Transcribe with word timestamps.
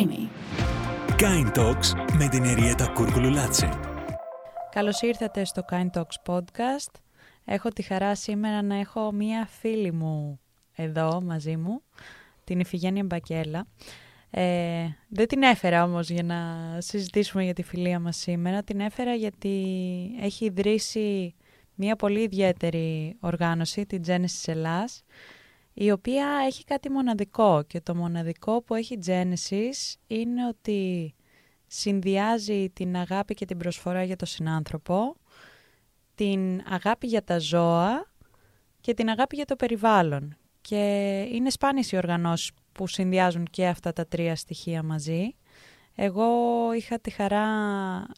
Creamy. 0.00 0.28
Kind 1.18 1.58
Talks 1.58 2.14
με 2.18 2.28
την 2.28 2.44
Εριέτα 2.44 2.88
Κούρκουλου 2.88 3.30
Λάτση. 3.30 3.68
Καλώς 4.70 5.00
ήρθατε 5.00 5.44
στο 5.44 5.62
Kind 5.70 5.90
Talks 5.92 6.34
podcast. 6.34 6.92
Έχω 7.44 7.68
τη 7.68 7.82
χαρά 7.82 8.14
σήμερα 8.14 8.62
να 8.62 8.74
έχω 8.74 9.12
μία 9.12 9.46
φίλη 9.46 9.92
μου 9.92 10.40
εδώ 10.74 11.20
μαζί 11.20 11.56
μου, 11.56 11.82
την 12.44 12.60
Ιφηγένεια 12.60 13.04
Μπακέλα. 13.04 13.66
Ε, 14.30 14.86
δεν 15.08 15.26
την 15.26 15.42
έφερα 15.42 15.84
όμως 15.84 16.10
για 16.10 16.22
να 16.22 16.36
συζητήσουμε 16.80 17.44
για 17.44 17.54
τη 17.54 17.62
φιλία 17.62 18.00
μας 18.00 18.16
σήμερα. 18.16 18.62
Την 18.62 18.80
έφερα 18.80 19.14
γιατί 19.14 19.64
έχει 20.20 20.44
ιδρύσει 20.44 21.34
μία 21.74 21.96
πολύ 21.96 22.20
ιδιαίτερη 22.20 23.16
οργάνωση, 23.20 23.86
την 23.86 24.02
Genesis 24.06 24.44
Ελλάς, 24.46 25.04
η 25.82 25.90
οποία 25.90 26.26
έχει 26.46 26.64
κάτι 26.64 26.90
μοναδικό 26.90 27.62
και 27.66 27.80
το 27.80 27.94
μοναδικό 27.94 28.62
που 28.62 28.74
έχει 28.74 28.98
Genesis 29.06 29.94
είναι 30.06 30.46
ότι 30.48 31.14
συνδυάζει 31.66 32.70
την 32.70 32.96
αγάπη 32.96 33.34
και 33.34 33.44
την 33.44 33.58
προσφορά 33.58 34.02
για 34.02 34.16
τον 34.16 34.28
συνάνθρωπο, 34.28 35.16
την 36.14 36.62
αγάπη 36.68 37.06
για 37.06 37.24
τα 37.24 37.38
ζώα 37.38 38.12
και 38.80 38.94
την 38.94 39.08
αγάπη 39.08 39.36
για 39.36 39.44
το 39.44 39.56
περιβάλλον. 39.56 40.36
Και 40.60 41.20
είναι 41.32 41.50
σπάνιες 41.50 41.92
οι 41.92 41.96
οργανώσεις 41.96 42.50
που 42.72 42.86
συνδυάζουν 42.86 43.44
και 43.50 43.66
αυτά 43.66 43.92
τα 43.92 44.06
τρία 44.06 44.36
στοιχεία 44.36 44.82
μαζί. 44.82 45.34
Εγώ 45.94 46.28
είχα 46.76 46.98
τη 46.98 47.10
χαρά 47.10 47.46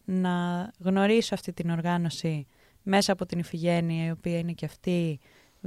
να 0.04 0.68
γνωρίσω 0.78 1.34
αυτή 1.34 1.52
την 1.52 1.70
οργάνωση 1.70 2.46
μέσα 2.82 3.12
από 3.12 3.26
την 3.26 3.38
Ιφηγένεια, 3.38 4.06
η 4.06 4.10
οποία 4.10 4.38
είναι 4.38 4.52
και 4.52 4.64
αυτή 4.64 5.20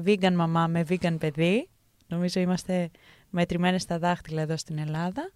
vegan 0.06 0.34
μαμά 0.34 0.68
με 0.68 0.86
vegan 0.90 1.16
παιδί. 1.20 1.70
Νομίζω 2.08 2.40
είμαστε 2.40 2.90
μετρημένες 3.30 3.82
στα 3.82 4.00
δάχτυλα 4.00 4.42
εδώ 4.42 4.58
στην 4.58 4.78
Ελλάδα. 4.78 5.32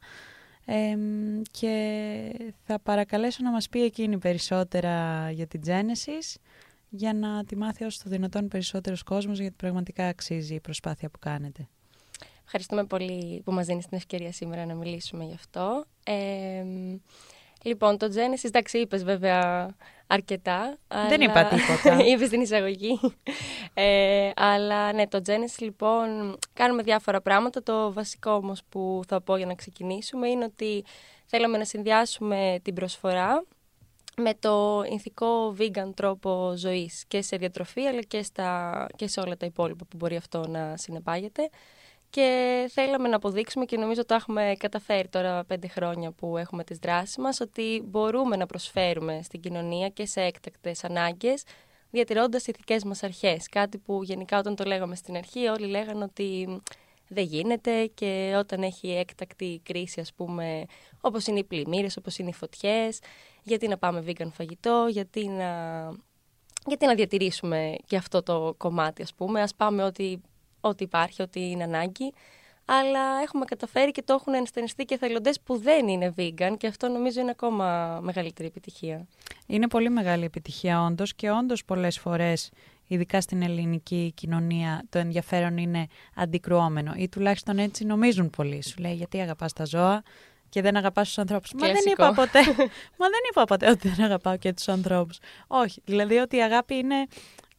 και 1.52 1.74
θα 2.64 2.80
παρακαλέσω 2.80 3.44
να 3.44 3.52
μας 3.52 3.70
πει 3.70 3.84
εκείνη 3.84 4.18
περισσότερα 4.18 5.30
για 5.32 5.48
την 5.48 5.62
Genesis 5.66 6.36
για 6.90 7.14
να 7.14 7.46
τη 7.46 7.56
μάθει 7.56 7.84
όσο 7.84 8.00
το 8.04 8.10
δυνατόν 8.10 8.48
περισσότερος 8.48 9.04
κόσμος 9.04 9.40
γιατί 9.40 9.56
πραγματικά 9.58 10.08
αξίζει 10.08 10.54
η 10.54 10.60
προσπάθεια 10.60 11.10
που 11.10 11.20
κάνετε. 11.20 11.68
Ευχαριστούμε 12.44 12.86
πολύ 12.86 13.42
που 13.46 13.52
μας 13.52 13.66
δίνεις 13.66 13.86
την 13.86 13.98
ευκαιρία 13.98 14.32
σήμερα 14.32 14.66
να 14.66 14.74
μιλήσουμε 14.74 15.24
γι' 15.24 15.34
αυτό. 15.34 15.86
λοιπόν, 17.64 17.98
το 17.98 18.06
Genesis, 18.06 18.46
εντάξει, 18.46 18.78
είπες 18.78 19.04
βέβαια 19.04 19.76
αρκετά. 20.10 20.78
Δεν 21.10 21.22
είπα 21.22 21.46
τίποτα. 21.46 21.98
Είπες 22.10 22.30
την 22.30 22.42
εισαγωγή. 22.42 23.00
Ε, 23.74 24.32
αλλά 24.36 24.94
ναι, 24.94 25.08
το 25.08 25.22
Genesis 25.26 25.60
λοιπόν 25.60 26.38
κάνουμε 26.54 26.84
διάφορα 26.84 27.22
πράγματα. 27.22 27.64
Το 27.64 27.94
βασικό 27.94 28.32
όμως 28.32 28.62
που 28.70 29.02
θα 29.08 29.22
πω 29.22 29.38
για 29.38 29.46
να 29.46 29.56
ξεκινήσουμε 29.56 30.28
είναι 30.28 30.44
ότι 30.44 30.84
θέλαμε 31.26 31.58
να 31.58 31.66
συνδυάσουμε 31.66 32.60
την 32.62 32.74
προσφορά 32.74 33.44
με 34.16 34.34
το 34.40 34.84
ηθικό 34.92 35.56
vegan 35.60 35.90
τρόπο 35.96 36.54
ζωής 36.58 37.04
και 37.08 37.22
σε 37.22 37.38
διατροφή 37.38 37.82
αλλά 37.82 38.02
και, 38.02 38.24
στα, 38.24 38.88
και 38.96 39.08
σε 39.08 39.20
όλα 39.20 39.38
τα 39.38 39.46
υπόλοιπα 39.46 39.86
που 39.90 39.98
μπορεί 39.98 40.16
αυτό 40.16 40.48
να 40.48 40.78
συνεπάγεται. 40.78 41.50
Και 42.10 42.66
θέλαμε 42.72 43.08
να 43.08 43.16
αποδείξουμε 43.16 43.66
και 43.66 43.78
νομίζω 43.78 44.06
το 44.06 44.14
έχουμε 44.14 44.56
καταφέρει 44.60 45.08
τώρα 45.08 45.44
πέντε 45.44 45.68
χρόνια 45.68 46.12
που 46.12 46.38
έχουμε 46.38 46.64
τις 46.64 46.78
δράσεις 46.78 47.18
μας 47.18 47.40
ότι 47.40 47.82
μπορούμε 47.86 48.36
να 48.36 48.46
προσφέρουμε 48.46 49.20
στην 49.24 49.42
κοινωνία 49.42 49.90
και 49.90 50.06
σε 50.06 50.22
έκτακτες 50.22 50.84
ανάγκες 50.84 51.44
διατηρώντας 51.92 52.48
ηθικές 52.48 52.84
μας 52.84 53.04
αρχές. 53.04 53.50
Κάτι 53.50 53.78
που 53.78 54.04
γενικά 54.04 54.38
όταν 54.38 54.56
το 54.56 54.64
λέγαμε 54.64 54.96
στην 54.96 55.16
αρχή 55.16 55.48
όλοι 55.48 55.66
λέγανε 55.66 56.04
ότι 56.04 56.62
δεν 57.08 57.24
γίνεται 57.24 57.86
και 57.86 58.36
όταν 58.38 58.64
έχει 58.64 58.90
έκτακτη 58.92 59.62
κρίση 59.64 60.00
ας 60.00 60.14
πούμε 60.14 60.66
όπως 61.02 61.28
είναι 61.28 61.40
οι 61.40 61.44
πλημμύρες, 61.44 61.98
όπως 61.98 62.18
είναι 62.18 62.30
οι 62.30 62.34
φωτιές 62.34 63.00
γιατί 63.44 63.68
να 63.68 63.78
πάμε 63.78 64.04
vegan 64.08 64.30
φαγητό, 64.32 64.88
γιατί 64.90 65.28
να, 65.28 65.82
γιατί 66.66 66.86
να 66.86 66.96
διατηρήσουμε 66.96 67.76
και 67.86 67.96
αυτό 67.96 68.24
το 68.24 68.54
κομμάτι 68.58 69.02
ας 69.02 69.14
πούμε 69.14 69.42
ας 69.42 69.56
πάμε 69.56 69.84
ότι 69.84 70.22
ό,τι 70.62 70.84
υπάρχει, 70.84 71.22
ό,τι 71.22 71.50
είναι 71.50 71.64
ανάγκη. 71.64 72.14
Αλλά 72.66 73.22
έχουμε 73.24 73.46
καταφέρει 73.46 73.92
και 73.92 74.02
το 74.02 74.14
έχουν 74.14 74.34
ενστενιστεί 74.34 74.86
και 74.86 74.94
εθελοντές 74.94 75.40
που 75.42 75.58
δεν 75.58 75.88
είναι 75.88 76.14
vegan 76.18 76.56
και 76.58 76.68
αυτό 76.68 76.88
νομίζω 76.88 77.22
είναι 77.22 77.30
ακόμα 77.30 78.00
μεγαλύτερη 78.02 78.48
επιτυχία. 78.48 79.08
Είναι 79.46 79.68
πολύ 79.68 79.90
μεγάλη 79.90 80.26
επιτυχία 80.26 80.84
όντως 80.84 81.16
και 81.16 81.32
όντως 81.32 81.66
πολλές 81.66 82.00
φορές, 82.00 82.50
ειδικά 82.88 83.22
στην 83.22 83.42
ελληνική 83.42 84.12
κοινωνία, 84.16 84.84
το 84.90 85.00
ενδιαφέρον 85.00 85.58
είναι 85.58 85.88
αντικρουόμενο 86.16 86.94
ή 86.96 87.10
τουλάχιστον 87.10 87.60
έτσι 87.60 87.86
νομίζουν 87.86 88.30
πολλοί. 88.30 88.64
Σου 88.64 88.80
λέει 88.80 88.94
γιατί 88.94 89.20
αγαπάς 89.20 89.54
τα 89.54 89.66
ζώα 89.66 90.04
και 90.50 90.62
δεν 90.62 90.76
αγαπάς 90.76 91.08
τους 91.08 91.18
ανθρώπους. 91.18 91.54
Μα 91.54 91.68
δεν 91.68 91.92
είπα 91.92 92.14
ποτέ. 92.14 92.40
Μα 93.00 93.08
δεν 93.10 93.22
είπα 93.30 93.44
ποτέ 93.44 93.70
ότι 93.70 93.90
δεν 93.90 94.06
αγαπάω 94.06 94.38
και 94.38 94.54
τους 94.54 94.68
ανθρώπους. 94.68 95.18
Όχι. 95.48 95.82
Δηλαδή 95.86 96.18
ότι 96.18 96.36
η 96.36 96.42
αγάπη 96.42 96.76
είναι 96.76 97.08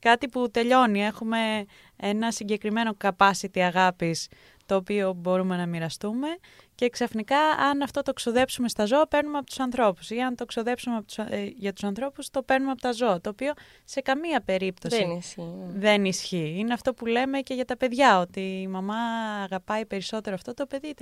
κάτι 0.01 0.29
που 0.29 0.51
τελειώνει. 0.51 1.05
Έχουμε 1.05 1.65
ένα 1.97 2.33
συγκεκριμένο 2.33 2.97
capacity 3.05 3.61
αγάπης 3.61 4.29
το 4.67 4.77
οποίο 4.77 5.13
μπορούμε 5.13 5.57
να 5.57 5.67
μοιραστούμε 5.67 6.29
και 6.75 6.89
ξαφνικά 6.89 7.39
αν 7.39 7.83
αυτό 7.83 8.03
το 8.03 8.13
ξοδέψουμε 8.13 8.69
στα 8.69 8.85
ζώα 8.85 9.07
παίρνουμε 9.07 9.39
από 9.39 9.47
τους 9.47 9.59
ανθρώπους 9.59 10.11
ή 10.11 10.19
αν 10.19 10.35
το 10.35 10.45
ξοδέψουμε 10.45 10.97
από 10.97 11.07
τους, 11.07 11.19
ε, 11.19 11.53
για 11.57 11.73
τους 11.73 11.85
ανθρώπους 11.85 12.31
το 12.31 12.43
παίρνουμε 12.43 12.71
από 12.71 12.81
τα 12.81 12.93
ζώα, 12.93 13.21
το 13.21 13.31
οποίο 13.31 13.53
σε 13.85 14.01
καμία 14.01 14.41
περίπτωση 14.41 14.97
δεν 14.97 15.11
ισχύει. 15.11 15.41
Ναι. 15.43 15.79
δεν 15.79 16.05
ισχύει. 16.05 16.55
Είναι 16.59 16.73
αυτό 16.73 16.95
που 16.95 17.07
λέμε 17.07 17.41
και 17.41 17.55
για 17.55 17.65
τα 17.65 17.77
παιδιά, 17.77 18.21
ότι 18.21 18.41
η 18.41 18.67
μαμά 18.67 18.95
αγαπάει 19.43 19.87
περισσότερο 19.87 20.35
αυτό 20.35 20.55
το 20.55 20.67
παιδί, 20.67 20.95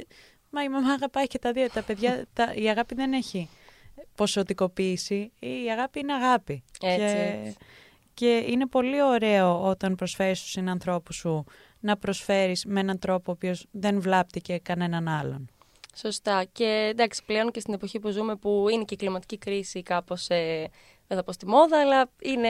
μα 0.51 0.63
η 0.63 0.69
μαμά 0.69 0.93
αγαπάει 0.93 1.27
και 1.27 1.39
τα 1.39 1.53
δύο, 1.53 1.69
τα 1.71 1.83
παιδιά, 1.83 2.25
τα, 2.33 2.53
η 2.55 2.69
αγάπη 2.69 2.95
δεν 2.95 3.13
έχει 3.13 3.49
ποσοτικοποίηση, 4.15 5.33
η 5.39 5.71
αγάπη 5.73 5.99
είναι 6.01 6.13
αγάπη. 6.13 6.63
Έτσι, 6.81 6.99
και... 6.99 7.41
έτσι. 7.45 7.57
Και 8.19 8.45
είναι 8.47 8.67
πολύ 8.67 9.03
ωραίο 9.03 9.63
όταν 9.63 9.95
προσφέρεις 9.95 10.39
στους 10.39 10.51
συνανθρώπους 10.51 11.17
σου 11.17 11.45
να 11.81 11.97
προσφέρεις 11.97 12.65
με 12.65 12.81
έναν 12.81 12.99
τρόπο 12.99 13.31
ο 13.31 13.33
οποίος 13.33 13.67
δεν 13.71 14.01
βλάπτει 14.01 14.41
και 14.41 14.59
κανέναν 14.59 15.09
άλλον. 15.09 15.49
Σωστά. 15.95 16.45
Και 16.53 16.89
εντάξει, 16.91 17.23
πλέον 17.27 17.51
και 17.51 17.61
στην 17.61 17.75
εποχή 17.75 17.99
που 17.99 18.11
ζούμε 18.11 18.37
που 18.37 18.67
είναι 18.71 18.85
και 18.85 18.95
η 18.95 18.97
κλιματική 18.97 19.39
κρίση 19.39 19.83
κάπως, 19.83 20.29
ε, 20.29 20.71
δεν 21.07 21.17
θα 21.17 21.25
πω 21.25 21.33
στη 21.33 21.47
μόδα, 21.47 21.81
αλλά 21.81 22.11
είναι 22.23 22.49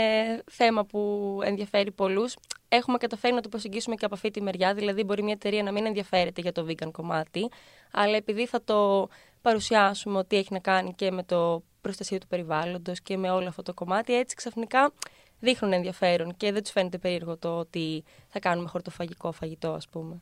θέμα 0.51 0.85
που 0.85 1.41
ενδιαφέρει 1.45 1.91
πολλούς. 1.91 2.37
Έχουμε 2.69 2.99
καταφέρει 2.99 3.35
να 3.35 3.41
το 3.41 3.49
προσεγγίσουμε 3.49 3.95
και 3.95 4.05
από 4.05 4.15
αυτή 4.15 4.31
τη 4.31 4.43
μεριά, 4.43 4.75
δηλαδή 4.75 5.05
μπορεί 5.05 5.23
μια 5.23 5.33
εταιρεία 5.33 5.63
να 5.63 5.73
μην 5.73 5.87
ενδιαφέρεται 5.87 6.41
για 6.41 6.53
το 6.53 6.67
vegan 6.69 6.91
κομμάτι, 6.93 7.49
αλλά 7.93 8.17
επειδή 8.17 8.47
θα 8.47 8.65
το 8.65 9.09
παρουσιάσουμε 9.43 10.19
ότι 10.19 10.37
έχει 10.37 10.53
να 10.53 10.59
κάνει 10.59 10.95
και 10.95 11.11
με 11.11 11.23
το 11.23 11.63
προστασία 11.81 12.19
του 12.19 12.27
περιβάλλοντος 12.27 13.01
και 13.01 13.17
με 13.17 13.31
όλο 13.31 13.49
αυτό 13.49 13.63
το 13.63 13.75
κομμάτι, 13.75 14.15
έτσι 14.15 14.37
ξαφνικά 14.37 14.93
δείχνουν 15.41 15.73
ενδιαφέρον 15.73 16.37
και 16.37 16.53
δεν 16.53 16.63
τους 16.63 16.71
φαίνεται 16.71 16.99
περίεργο 16.99 17.37
το 17.37 17.59
ότι 17.59 18.05
θα 18.29 18.39
κάνουμε 18.39 18.69
χορτοφαγικό 18.69 19.33
φαγητό, 19.33 19.73
ας 19.73 19.89
πούμε. 19.89 20.21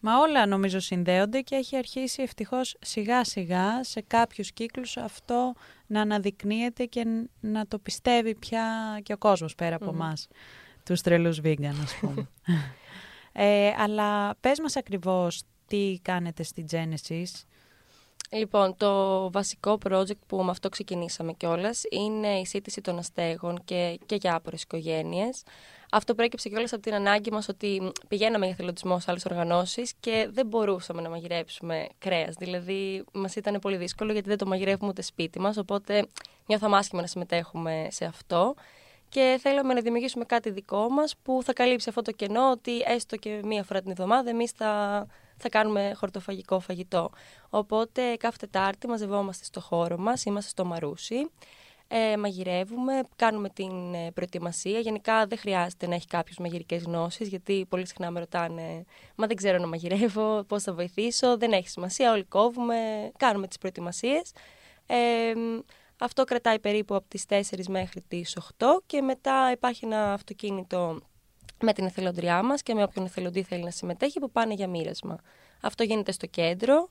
Μα 0.00 0.18
όλα 0.18 0.46
νομίζω 0.46 0.80
συνδέονται 0.80 1.40
και 1.40 1.54
έχει 1.54 1.76
αρχίσει 1.76 2.22
ευτυχώς 2.22 2.76
σιγά 2.80 3.24
σιγά 3.24 3.84
σε 3.84 4.00
κάποιους 4.06 4.52
κύκλους 4.52 4.96
αυτό 4.96 5.52
να 5.86 6.00
αναδεικνύεται 6.00 6.84
και 6.84 7.04
να 7.40 7.66
το 7.66 7.78
πιστεύει 7.78 8.34
πια 8.34 8.98
και 9.02 9.12
ο 9.12 9.18
κόσμος 9.18 9.54
πέρα 9.54 9.76
από 9.76 9.90
εμάς, 9.90 10.28
τους 10.84 11.00
τρελούς 11.00 11.40
vegan 11.44 11.74
ας 11.82 11.94
πούμε. 12.00 12.28
ε, 13.32 13.72
αλλά 13.78 14.36
πες 14.40 14.60
μας 14.60 14.76
ακριβώς 14.76 15.42
τι 15.66 15.98
κάνετε 16.02 16.42
στη 16.42 16.64
Genesis 16.70 17.44
Λοιπόν, 18.30 18.76
το 18.76 19.30
βασικό 19.30 19.78
project 19.88 20.18
που 20.26 20.42
με 20.42 20.50
αυτό 20.50 20.68
ξεκινήσαμε 20.68 21.32
κιόλας 21.32 21.82
είναι 21.90 22.38
η 22.38 22.46
σύντηση 22.46 22.80
των 22.80 22.98
αστέγων 22.98 23.64
και, 23.64 23.98
και 24.06 24.14
για 24.14 24.34
άπορες 24.34 24.62
οικογένειες. 24.62 25.42
Αυτό 25.90 26.14
προέκυψε 26.14 26.48
κιόλας 26.48 26.72
από 26.72 26.82
την 26.82 26.94
ανάγκη 26.94 27.30
μας 27.30 27.48
ότι 27.48 27.92
πηγαίναμε 28.08 28.46
για 28.46 28.54
θελοντισμό 28.54 28.98
σε 29.00 29.10
άλλες 29.10 29.24
οργανώσεις 29.24 29.92
και 30.00 30.28
δεν 30.30 30.46
μπορούσαμε 30.46 31.02
να 31.02 31.08
μαγειρέψουμε 31.08 31.86
κρέας. 31.98 32.34
Δηλαδή, 32.38 33.04
μας 33.12 33.36
ήταν 33.36 33.58
πολύ 33.60 33.76
δύσκολο 33.76 34.12
γιατί 34.12 34.28
δεν 34.28 34.38
το 34.38 34.46
μαγειρεύουμε 34.46 34.90
ούτε 34.90 35.02
σπίτι 35.02 35.40
μας. 35.40 35.56
Οπότε, 35.56 36.06
νιώθαμε 36.46 36.76
άσχημα 36.76 37.00
να 37.00 37.06
συμμετέχουμε 37.06 37.86
σε 37.90 38.04
αυτό. 38.04 38.54
Και 39.08 39.38
θέλαμε 39.40 39.74
να 39.74 39.80
δημιουργήσουμε 39.80 40.24
κάτι 40.24 40.50
δικό 40.50 40.88
μας 40.88 41.14
που 41.22 41.40
θα 41.44 41.52
καλύψει 41.52 41.88
αυτό 41.88 42.02
το 42.02 42.12
κενό 42.12 42.50
ότι 42.50 42.80
έστω 42.86 43.16
και 43.16 43.40
μία 43.44 43.62
φορά 43.62 43.80
την 43.80 43.90
εβδομάδα 43.90 44.30
εμείς 44.30 44.50
θα 44.50 45.06
θα 45.36 45.48
κάνουμε 45.48 45.92
χορτοφαγικό 45.96 46.60
φαγητό. 46.60 47.10
Οπότε 47.50 48.16
κάθε 48.16 48.36
Τετάρτη 48.40 48.86
μαζευόμαστε 48.86 49.44
στο 49.44 49.60
χώρο 49.60 49.98
μας, 49.98 50.24
είμαστε 50.24 50.50
στο 50.50 50.64
Μαρούσι, 50.64 51.30
ε, 51.88 52.16
μαγειρεύουμε, 52.16 53.02
κάνουμε 53.16 53.48
την 53.48 53.94
ε, 53.94 54.10
προετοιμασία. 54.10 54.78
Γενικά 54.78 55.26
δεν 55.26 55.38
χρειάζεται 55.38 55.86
να 55.86 55.94
έχει 55.94 56.06
κάποιος 56.06 56.38
μαγειρικές 56.38 56.82
γνώσεις, 56.82 57.28
γιατί 57.28 57.66
πολύ 57.68 57.86
συχνά 57.86 58.10
με 58.10 58.18
ρωτάνε 58.20 58.84
«Μα 59.14 59.26
δεν 59.26 59.36
ξέρω 59.36 59.58
να 59.58 59.66
μαγειρεύω, 59.66 60.44
πώς 60.48 60.62
θα 60.62 60.72
βοηθήσω». 60.72 61.36
Δεν 61.36 61.52
έχει 61.52 61.68
σημασία, 61.68 62.12
όλοι 62.12 62.24
κόβουμε, 62.24 63.10
κάνουμε 63.16 63.46
τις 63.46 63.58
προετοιμασίες. 63.58 64.32
Ε, 64.86 65.32
αυτό 65.98 66.24
κρατάει 66.24 66.58
περίπου 66.58 66.94
από 66.94 67.08
τις 67.08 67.24
4 67.28 67.66
μέχρι 67.68 68.00
τις 68.08 68.36
8 68.58 68.66
και 68.86 69.02
μετά 69.02 69.50
υπάρχει 69.52 69.84
ένα 69.84 70.12
αυτοκίνητο 70.12 71.00
με 71.62 71.72
την 71.72 71.84
εθελοντριά 71.84 72.42
μας 72.42 72.62
και 72.62 72.74
με 72.74 72.82
όποιον 72.82 73.04
εθελοντή 73.04 73.42
θέλει 73.42 73.62
να 73.64 73.70
συμμετέχει 73.70 74.20
που 74.20 74.30
πάνε 74.30 74.54
για 74.54 74.68
μοίρασμα. 74.68 75.18
Αυτό 75.60 75.82
γίνεται 75.82 76.12
στο 76.12 76.26
κέντρο. 76.26 76.88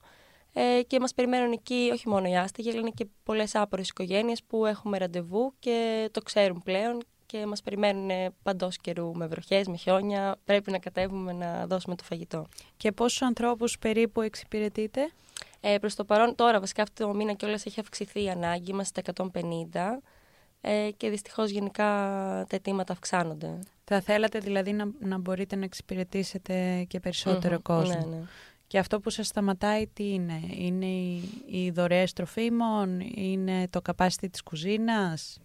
Ε, 0.57 0.81
και 0.87 0.99
μας 0.99 1.13
περιμένουν 1.13 1.51
εκεί 1.51 1.89
όχι 1.93 2.09
μόνο 2.09 2.27
οι 2.27 2.37
άστεγοι, 2.37 2.69
αλλά 2.69 2.79
είναι 2.79 2.89
και 2.89 3.07
πολλές 3.23 3.55
άπορες 3.55 3.89
οικογένειες 3.89 4.43
που 4.43 4.65
έχουμε 4.65 4.97
ραντεβού 4.97 5.53
και 5.59 6.09
το 6.11 6.21
ξέρουν 6.21 6.61
πλέον 6.63 7.03
και 7.25 7.45
μας 7.45 7.61
περιμένουν 7.61 8.33
παντός 8.43 8.77
καιρού 8.77 9.15
με 9.15 9.27
βροχές, 9.27 9.67
με 9.67 9.77
χιόνια. 9.77 10.35
Πρέπει 10.43 10.71
να 10.71 10.79
κατέβουμε 10.79 11.33
να 11.33 11.67
δώσουμε 11.67 11.95
το 11.95 12.03
φαγητό. 12.03 12.47
Και 12.77 12.91
πόσους 12.91 13.21
ανθρώπους 13.21 13.79
περίπου 13.79 14.21
εξυπηρετείτε; 14.21 15.11
Ε, 15.59 15.77
προς 15.77 15.95
το 15.95 16.05
παρόν 16.05 16.35
τώρα, 16.35 16.59
βασικά 16.59 16.81
αυτό 16.81 17.05
το 17.07 17.13
μήνα 17.13 17.33
κιόλας 17.33 17.65
έχει 17.65 17.79
αυξηθεί 17.79 18.23
η 18.23 18.29
ανάγκη, 18.29 18.71
είμαστε 18.71 19.01
στα 19.01 19.29
150 19.33 20.01
ε, 20.61 20.89
και 20.97 21.09
δυστυχώς 21.09 21.49
γενικά 21.49 21.83
τα 22.49 22.55
αιτήματα 22.55 22.93
αυξάνονται. 22.93 23.59
Θα 23.87 24.01
θέλατε 24.01 24.39
δηλαδή 24.39 24.73
να, 24.73 24.87
να 24.99 25.17
μπορείτε 25.17 25.55
να 25.55 25.63
εξυπηρετήσετε 25.63 26.85
και 26.87 26.99
περισσότερο 26.99 27.61
κόσμο. 27.61 28.07
Ναι, 28.09 28.15
ναι. 28.15 28.23
Και 28.67 28.79
αυτό 28.79 28.99
που 28.99 29.09
σας 29.09 29.27
σταματάει 29.27 29.87
τι 29.87 30.13
είναι, 30.13 30.41
είναι 30.49 30.85
οι, 30.85 31.43
οι 31.45 31.71
δωρεές 31.71 32.13
τροφίμων, 32.13 32.99
είναι 32.99 33.67
το 33.69 33.81
capacity 33.85 34.27
της 34.31 34.43
κουζίνας; 34.43 35.39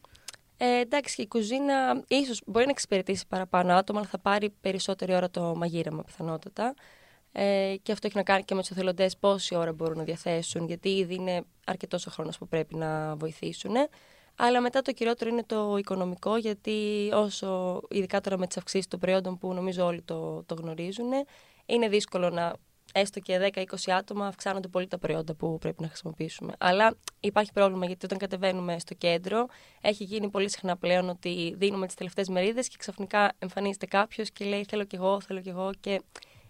Ε, 0.56 0.80
εντάξει, 0.80 1.16
και 1.16 1.22
η 1.22 1.26
κουζίνα 1.28 2.04
ίσως 2.08 2.42
μπορεί 2.46 2.64
να 2.64 2.70
εξυπηρετήσει 2.70 3.26
παραπάνω 3.28 3.72
άτομα, 3.72 3.98
αλλά 3.98 4.08
θα 4.08 4.18
πάρει 4.18 4.50
περισσότερη 4.60 5.14
ώρα 5.14 5.30
το 5.30 5.54
μαγείρεμα 5.56 6.04
πιθανότατα. 6.04 6.74
Ε, 7.32 7.74
και 7.82 7.92
αυτό 7.92 8.06
έχει 8.06 8.16
να 8.16 8.22
κάνει 8.22 8.42
και 8.42 8.54
με 8.54 8.60
τους 8.60 8.70
εθελοντές 8.70 9.16
πόση 9.16 9.54
ώρα 9.54 9.72
μπορούν 9.72 9.96
να 9.96 10.04
διαθέσουν, 10.04 10.66
γιατί 10.66 10.88
ήδη 10.88 11.14
είναι 11.14 11.42
αρκετός 11.66 12.06
ο 12.06 12.10
χρόνος 12.10 12.38
που 12.38 12.48
πρέπει 12.48 12.74
να 12.74 13.16
βοηθήσουν. 13.16 13.74
Αλλά 14.42 14.60
μετά 14.60 14.82
το 14.82 14.92
κυριότερο 14.92 15.30
είναι 15.30 15.44
το 15.44 15.76
οικονομικό, 15.76 16.36
γιατί 16.36 17.10
όσο, 17.14 17.80
ειδικά 17.90 18.20
τώρα 18.20 18.38
με 18.38 18.46
τις 18.46 18.56
αυξήσεις 18.56 18.88
των 18.88 19.00
προϊόντων 19.00 19.38
που 19.38 19.54
νομίζω 19.54 19.84
όλοι 19.84 20.02
το, 20.02 20.42
το 20.46 20.54
γνωρίζουν, 20.54 21.10
είναι 21.66 21.88
δύσκολο 21.88 22.30
να 22.30 22.52
έστω 22.92 23.20
και 23.20 23.50
10-20 23.54 23.64
άτομα 23.86 24.26
αυξάνονται 24.26 24.68
πολύ 24.68 24.86
τα 24.86 24.98
προϊόντα 24.98 25.34
που 25.34 25.58
πρέπει 25.58 25.82
να 25.82 25.88
χρησιμοποιήσουμε. 25.88 26.52
Αλλά 26.58 26.96
υπάρχει 27.20 27.52
πρόβλημα 27.52 27.86
γιατί 27.86 28.04
όταν 28.04 28.18
κατεβαίνουμε 28.18 28.78
στο 28.78 28.94
κέντρο, 28.94 29.46
έχει 29.80 30.04
γίνει 30.04 30.30
πολύ 30.30 30.50
συχνά 30.50 30.76
πλέον 30.76 31.08
ότι 31.08 31.54
δίνουμε 31.56 31.86
τις 31.86 31.94
τελευταίες 31.94 32.28
μερίδες 32.28 32.68
και 32.68 32.76
ξαφνικά 32.78 33.32
εμφανίζεται 33.38 33.86
κάποιος 33.86 34.30
και 34.30 34.44
λέει 34.44 34.64
Θέλω 34.68 34.84
κι 34.84 34.96
εγώ, 34.96 35.20
θέλω 35.20 35.40
κι 35.40 35.48
εγώ. 35.48 35.70
Και 35.80 36.02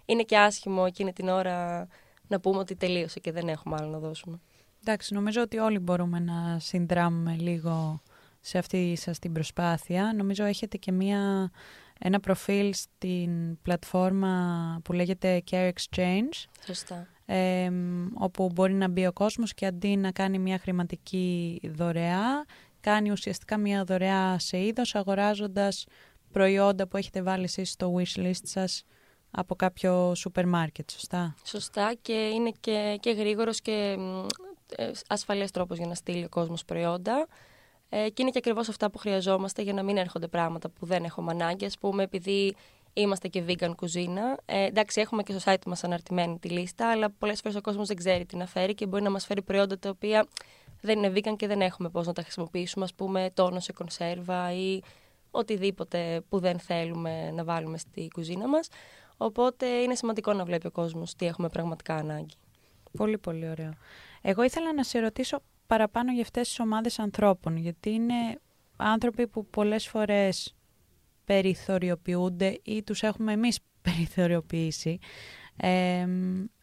είναι 0.05 0.23
και 0.23 0.39
άσχημο 0.39 0.85
εκείνη 0.87 1.13
την 1.13 1.29
ώρα 1.29 1.89
να 2.27 2.41
πούμε 2.41 2.59
ότι 2.59 2.77
τελείωσε 2.77 3.21
και 3.21 3.33
δεν 3.33 3.49
έχουμε 3.49 3.77
άλλο 3.81 3.89
να 3.89 3.99
δώσουμε. 3.99 4.41
Εντάξει, 4.81 5.15
νομίζω 5.15 5.43
ότι 5.43 5.59
όλοι 5.59 5.79
μπορούμε 5.79 6.19
να 6.19 6.59
συνδράμουμε 6.59 7.37
λίγο 7.39 8.03
σε 8.41 8.59
αυτή 8.59 8.97
σας 8.97 9.19
την 9.19 9.33
προσπάθεια. 9.33 10.13
Νομίζω 10.17 10.45
έχετε 10.45 10.77
και 10.77 10.93
μία, 10.93 11.51
ένα 11.99 12.21
προφίλ 12.21 12.75
στην 12.75 13.63
πλατφόρμα 13.63 14.81
που 14.85 14.93
λέγεται 14.93 15.43
Care 15.51 15.71
Exchange. 15.71 16.45
Σωστά. 16.65 17.07
Ε, 17.27 17.71
όπου 18.15 18.51
μπορεί 18.55 18.73
να 18.75 18.89
μπει 18.89 19.07
ο 19.07 19.13
κόσμος 19.13 19.55
και 19.55 19.67
αντί 19.67 19.97
να 19.97 20.11
κάνει 20.11 20.39
μια 20.39 20.59
χρηματική 20.59 21.61
δωρεά, 21.75 22.45
κάνει 22.81 23.11
ουσιαστικά 23.11 23.59
μια 23.59 23.85
δωρεά 23.85 24.39
σε 24.39 24.65
είδος 24.65 24.95
αγοράζοντας 24.95 25.87
προϊόντα 26.33 26.89
που 26.89 26.97
έχετε 26.97 27.23
βάλει 27.23 27.45
εσείς 27.45 27.71
στο 27.71 27.95
wishlist 27.97 28.43
σας 28.43 28.85
από 29.31 29.55
κάποιο 29.55 30.15
σούπερ 30.15 30.47
μάρκετ, 30.47 30.91
σωστά; 30.91 31.35
Σωστά 31.45 31.95
και 32.03 32.13
είναι 32.13 32.53
και, 32.61 32.99
και 33.01 33.11
γρήγορος 33.11 33.61
και 33.61 33.97
ε, 33.99 34.03
ασφαλές 35.09 35.51
τρόπος 35.51 35.77
για 35.77 35.87
να 35.87 35.95
στείλει 35.95 36.25
ο 36.25 36.29
κόσμος 36.29 36.65
προϊόντα. 36.65 37.27
Ε, 37.89 38.09
και 38.09 38.23
είναι 38.23 38.31
και 38.31 38.39
ακριβώς 38.39 38.69
αυτά 38.69 38.91
που 38.91 38.99
χρειαζόμαστε 38.99 39.63
για 39.63 39.73
να 39.73 39.83
μην 39.83 39.97
έρχονται 39.97 40.27
πράγματα 40.27 40.69
που 40.69 40.87
δεν 40.87 41.05
έχουμε 41.05 41.31
ανάγκη. 41.31 41.65
Ας 41.65 41.79
πούμε, 41.79 42.03
επειδή 42.03 42.55
είμαστε 42.93 43.29
και 43.29 43.43
vegan 43.49 43.73
κουζίνα. 43.77 44.39
Ε, 44.47 44.65
εντάξει, 44.65 45.01
έχουμε 45.01 45.23
και 45.23 45.39
στο 45.39 45.53
site 45.53 45.65
μας 45.67 45.85
αναρτημένη 45.85 46.39
τη 46.39 46.49
λίστα, 46.49 46.91
αλλά 46.91 47.11
πολλές 47.11 47.41
φορές 47.41 47.57
ο 47.57 47.61
κόσμος 47.61 47.87
δεν 47.87 47.97
ξέρει 47.97 48.27
τι 48.27 48.37
να 48.37 48.47
φέρει 48.47 48.75
και 48.75 48.87
μπορεί 48.87 49.03
να 49.03 49.11
μας 49.11 49.27
φέρει 49.27 49.43
προϊόντα 49.43 49.79
τα 49.79 49.89
οποία 49.89 50.27
δεν 50.81 50.99
είναι 50.99 51.13
vegan 51.15 51.37
και 51.37 51.47
δεν 51.47 51.61
έχουμε 51.61 51.89
πώς 51.89 52.07
να 52.07 52.13
τα 52.13 52.23
χρησιμοποιήσουμε, 52.23 52.85
ας 52.85 52.95
πούμε 52.95 53.31
τόνο 53.35 53.61
σε 53.61 53.73
κονσέρβα 53.73 54.53
ή 54.53 54.81
οτιδήποτε 55.31 56.23
που 56.29 56.39
δεν 56.39 56.59
θέλουμε 56.59 57.31
να 57.31 57.45
βάλουμε 57.45 57.79
στη 57.79 58.09
κουζίνα 58.13 58.49
μας. 58.49 58.69
Οπότε 59.17 59.67
είναι 59.67 59.95
σημαντικό 59.95 60.33
να 60.33 60.45
βλέπει 60.45 60.67
ο 60.67 60.71
κόσμος 60.71 61.15
τι 61.15 61.27
έχουμε 61.27 61.49
πραγματικά 61.49 61.95
ανάγκη. 61.95 62.35
Πολύ 62.97 63.19
πολύ 63.19 63.49
ωραίο. 63.49 63.73
Εγώ 64.23 64.43
ήθελα 64.43 64.75
να 64.75 64.83
σε 64.83 64.99
ρωτήσω 64.99 65.43
παραπάνω 65.67 66.13
για 66.13 66.23
αυτές 66.23 66.49
τις 66.49 66.61
ομάδες 66.61 66.99
ανθρώπων, 66.99 67.57
γιατί 67.57 67.91
είναι 67.91 68.15
άνθρωποι 68.77 69.27
που 69.27 69.47
πολλές 69.47 69.89
φορές 69.89 70.55
περιθωριοποιούνται 71.25 72.61
ή 72.63 72.83
τους 72.83 73.03
έχουμε 73.03 73.33
εμείς 73.33 73.59
περιθωριοποιήσει, 73.83 74.99
ε, 75.57 76.07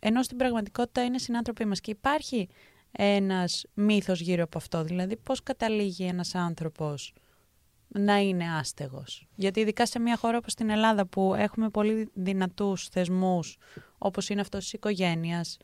ενώ 0.02 0.24
στην 0.24 0.38
πραγματικότητα 0.38 1.04
είναι 1.04 1.18
συνάνθρωποι 1.18 1.66
μας 1.66 1.80
και 1.80 1.92
υπάρχει 1.92 2.50
ένας 2.92 3.66
μύθος 3.74 4.20
γύρω 4.20 4.44
από 4.44 4.58
αυτό, 4.58 4.84
δηλαδή 4.84 5.18
πώς 5.18 5.44
καταλήγει 5.44 6.04
ένας 6.04 6.36
άνθρωπος 6.36 7.14
να 7.88 8.18
είναι 8.18 8.46
άστεγος; 8.60 9.28
Γιατί 9.36 9.60
ειδικά 9.60 9.86
σε 9.86 10.00
μια 10.00 10.18
χώρα 10.18 10.38
όπως 10.38 10.54
την 10.54 10.70
Ελλάδα 10.70 11.06
που 11.06 11.34
έχουμε 11.34 11.70
πολύ 11.70 12.10
δυνατούς 12.14 12.88
θεσμούς 12.88 13.58
όπως 13.98 14.30
είναι 14.30 14.42
αυτός 14.42 14.64
της 14.64 14.74
οικογένειας 14.74 15.58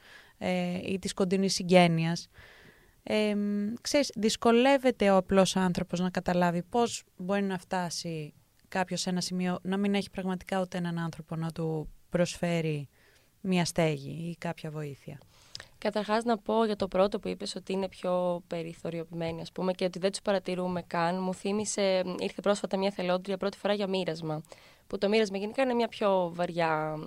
ε, 0.44 0.80
ή 0.92 1.00
της 1.00 1.14
κοντινής 1.14 1.54
συγγένειας 1.54 2.30
ε, 3.04 3.36
ξέρεις, 3.82 4.12
δυσκολεύεται 4.16 5.10
ο 5.10 5.16
απλός 5.16 5.56
άνθρωπος 5.56 6.00
να 6.00 6.10
καταλάβει 6.10 6.64
πώς 6.64 7.04
μπορεί 7.18 7.42
να 7.42 7.58
φτάσει 7.58 8.34
κάποιος 8.68 9.02
σε 9.02 9.10
ένα 9.10 9.22
σημείο 9.22 9.60
να 9.62 9.78
μην 9.78 9.96
έχει 9.96 10.10
πραγματικά 10.10 10.62
ούτε 10.62 10.78
έναν 10.78 11.00
άνθρωπο 11.00 11.36
να 11.36 11.52
του 11.52 11.90
προσφέρει 12.10 12.90
μια 13.42 13.66
στέγη 13.66 14.30
ή 14.30 14.36
κάποια 14.38 14.70
βοήθεια. 14.70 15.18
Καταρχάς 15.78 16.24
να 16.24 16.38
πω 16.38 16.66
για 16.66 16.76
το 16.76 16.88
πρώτο 16.88 17.20
που 17.20 17.28
είπες 17.28 17.56
ότι 17.56 17.74
είναι 17.74 17.88
πιο 17.88 18.44
περιθωριοποιημένοι 18.48 19.42
ας 19.42 19.52
πούμε 19.52 19.74
και 19.74 19.86
ότι 19.86 20.00
δεν 20.00 20.12
τους 20.12 20.22
παρατηρούμε 20.22 20.82
καν. 20.82 21.22
Μου 21.22 21.34
θύμισε, 21.34 22.04
ήρθε 22.20 22.42
πρόσφατα 22.42 22.78
μια 22.78 22.92
θελόντρια 22.92 23.38
πρώτη 23.38 23.58
φορά 23.58 23.74
για 23.74 23.88
μοίρασμα. 23.88 24.44
Που 24.88 24.98
το 24.98 25.10
μοίρασμα 25.10 25.38
γενικά 25.38 25.62
είναι 25.62 25.74
μια 25.74 25.88
πιο 25.88 26.32
βαριά 26.34 26.98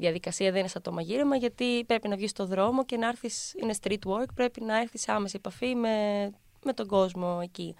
διαδικασία, 0.00 0.50
δεν 0.50 0.60
είναι 0.60 0.68
σαν 0.68 0.82
το 0.82 0.92
μαγείρεμα 0.92 1.36
γιατί 1.36 1.84
πρέπει 1.84 2.08
να 2.08 2.16
βγεις 2.16 2.30
στο 2.30 2.46
δρόμο 2.46 2.84
και 2.84 2.96
να 2.96 3.08
έρθεις, 3.08 3.54
είναι 3.62 3.74
street 3.82 4.10
work, 4.12 4.28
πρέπει 4.34 4.60
να 4.60 4.80
έρθεις 4.80 5.08
άμεση 5.08 5.34
επαφή 5.36 5.74
με, 5.74 5.90
με 6.64 6.72
τον 6.72 6.86
κόσμο 6.86 7.38
εκεί. 7.42 7.74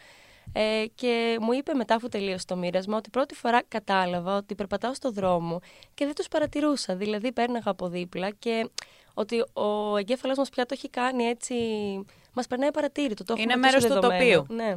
Ε, 0.52 0.84
και 0.94 1.36
μου 1.40 1.52
είπε 1.52 1.74
μετά 1.74 1.94
αφού 1.94 2.08
τελείωσε 2.08 2.44
το 2.46 2.56
μοίρασμα 2.56 2.96
ότι 2.96 3.10
πρώτη 3.10 3.34
φορά 3.34 3.62
κατάλαβα 3.68 4.36
ότι 4.36 4.54
περπατάω 4.54 4.94
στο 4.94 5.10
δρόμο 5.10 5.60
και 5.94 6.04
δεν 6.04 6.14
τους 6.14 6.28
παρατηρούσα. 6.28 6.96
Δηλαδή 6.96 7.32
πέρναγα 7.32 7.70
από 7.70 7.88
δίπλα 7.88 8.30
και 8.30 8.70
ότι 9.14 9.44
ο 9.52 9.96
εγκέφαλος 9.96 10.36
μας 10.38 10.48
πια 10.48 10.66
το 10.66 10.74
έχει 10.76 10.90
κάνει 10.90 11.24
έτσι... 11.24 11.54
Μας 12.32 12.46
περνάει 12.46 12.70
παρατήρητο. 12.70 13.24
Το 13.24 13.34
είναι 13.38 13.56
μέρος 13.56 13.84
του 13.84 13.98
τοπίου. 13.98 14.46
Ναι. 14.48 14.74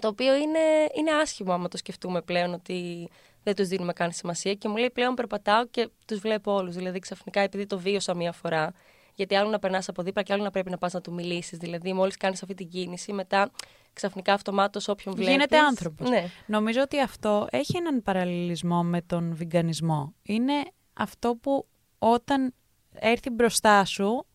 Το 0.00 0.08
οποίο 0.08 0.34
είναι, 0.34 0.58
είναι 0.96 1.10
άσχημο 1.10 1.52
άμα 1.52 1.68
το 1.68 1.76
σκεφτούμε 1.76 2.22
πλέον 2.22 2.52
ότι 2.52 3.08
δεν 3.42 3.54
τους 3.54 3.68
δίνουμε 3.68 3.92
καν 3.92 4.12
σημασία 4.12 4.54
και 4.54 4.68
μου 4.68 4.76
λέει 4.76 4.90
πλέον 4.90 5.14
περπατάω 5.14 5.66
και 5.66 5.88
τους 6.06 6.18
βλέπω 6.18 6.54
όλους. 6.54 6.74
Δηλαδή 6.74 6.98
ξαφνικά 6.98 7.40
επειδή 7.40 7.66
το 7.66 7.78
βίωσα 7.78 8.14
μία 8.14 8.32
φορά 8.32 8.72
γιατί 9.14 9.34
άλλο 9.34 9.50
να 9.50 9.58
περνάς 9.58 9.88
από 9.88 10.02
δίπλα 10.02 10.22
και 10.22 10.32
άλλο 10.32 10.42
να 10.42 10.50
πρέπει 10.50 10.70
να 10.70 10.78
πας 10.78 10.92
να 10.92 11.00
του 11.00 11.12
μιλήσεις. 11.12 11.58
Δηλαδή, 11.58 11.92
μόλις 11.92 12.16
κάνεις 12.16 12.42
αυτή 12.42 12.54
την 12.54 12.68
κίνηση, 12.68 13.12
μετά 13.12 13.50
ξαφνικά 13.92 14.32
αυτομάτως 14.32 14.88
όποιον 14.88 15.14
βλέπεις. 15.14 15.32
Γίνεται 15.32 15.58
άνθρωπος. 15.58 16.08
Ναι. 16.08 16.26
Νομίζω 16.46 16.80
ότι 16.80 17.00
αυτό 17.00 17.46
έχει 17.50 17.76
έναν 17.76 18.02
παραλληλισμό 18.02 18.82
με 18.82 19.02
τον 19.02 19.34
βιγκανισμό. 19.34 20.14
Είναι 20.22 20.52
αυτό 20.92 21.36
που 21.36 21.66
όταν 21.98 22.54
έρθει 22.94 23.30
μπροστά 23.30 23.84
σου, 23.84 24.26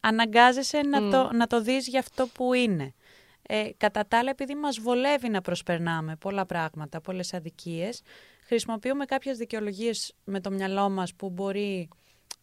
αναγκάζεσαι 0.00 0.80
να, 0.80 1.10
το, 1.10 1.30
να 1.32 1.46
το 1.46 1.62
δεις 1.62 1.88
για 1.88 2.00
αυτό 2.00 2.26
που 2.26 2.52
είναι. 2.52 2.94
Ε, 3.42 3.68
κατά 3.76 4.06
τα 4.06 4.18
άλλα, 4.18 4.30
επειδή 4.30 4.54
μας 4.54 4.78
βολεύει 4.78 5.28
να 5.28 5.40
προσπερνάμε 5.40 6.16
πολλά 6.16 6.46
πράγματα, 6.46 7.00
πολλές 7.00 7.34
αδικίες, 7.34 8.02
χρησιμοποιούμε 8.48 9.04
κάποιες 9.04 9.38
δικαιολογίες 9.38 10.14
με 10.24 10.40
το 10.40 10.50
μυαλό 10.50 10.88
μας 10.88 11.14
που 11.14 11.30
μπορεί 11.30 11.88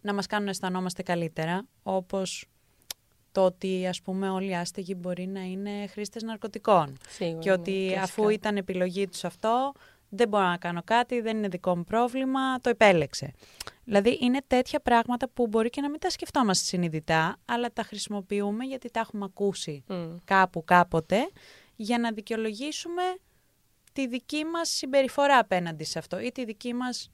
να 0.02 0.14
μας 0.14 0.26
κάνουν 0.26 0.46
να 0.46 0.52
αισθανόμαστε 0.52 1.04
καλύτερα, 1.04 1.66
όπως 1.84 2.46
το 3.32 3.46
ότι 3.46 3.88
ας 3.88 4.02
πούμε 4.02 4.30
όλοι 4.30 4.50
οι 4.50 4.56
άστεγοι 4.56 4.96
μπορεί 4.98 5.28
να 5.28 5.42
είναι 5.42 5.88
χρήστες 5.88 6.24
ναρκωτικών. 6.24 6.98
Σίγουρα, 7.10 7.40
και 7.40 7.52
ότι 7.52 7.72
ναι, 7.72 8.02
αφού 8.02 8.30
ήταν 8.30 8.58
επιλογή 8.58 9.08
τους 9.08 9.24
αυτό, 9.24 9.72
δεν 10.10 10.28
μπορώ 10.28 10.46
να 10.46 10.58
κάνω 10.58 10.82
κάτι, 10.84 11.22
δεν 11.22 11.38
είναι 11.38 11.48
δικό 11.48 11.78
μου 11.78 11.84
πρόβλημα, 11.84 12.60
το 12.62 12.70
επέλεξε. 12.70 13.32
Δηλαδή 13.84 14.18
είναι 14.22 14.40
τέτοια 14.48 14.80
πράγματα 14.80 15.30
που 15.30 15.48
μπορεί 15.48 15.70
και 15.70 15.82
να 15.82 15.90
μην 15.90 16.00
τα 16.00 16.10
σκεφτόμαστε 16.10 16.66
συνειδητά, 16.66 17.38
αλλά 17.46 17.74
τα 17.74 17.84
χρησιμοποιούμε 17.84 18.66
γιατί 18.66 18.92
τα 18.92 19.00
έχουμε 19.00 19.26
ακούσει 19.26 19.84
κάπου 20.24 20.64
κάποτε, 20.64 21.30
για 21.76 22.00
να 22.00 22.12
δικαιολογήσουμε 22.12 23.02
τη 23.96 24.08
δική 24.08 24.44
μας 24.44 24.70
συμπεριφορά 24.70 25.38
απέναντι 25.38 25.84
σε 25.84 26.00
αυτό 26.00 26.20
ή 26.20 26.32
τη 26.32 26.46
δική 26.46 26.74
μας 26.74 27.12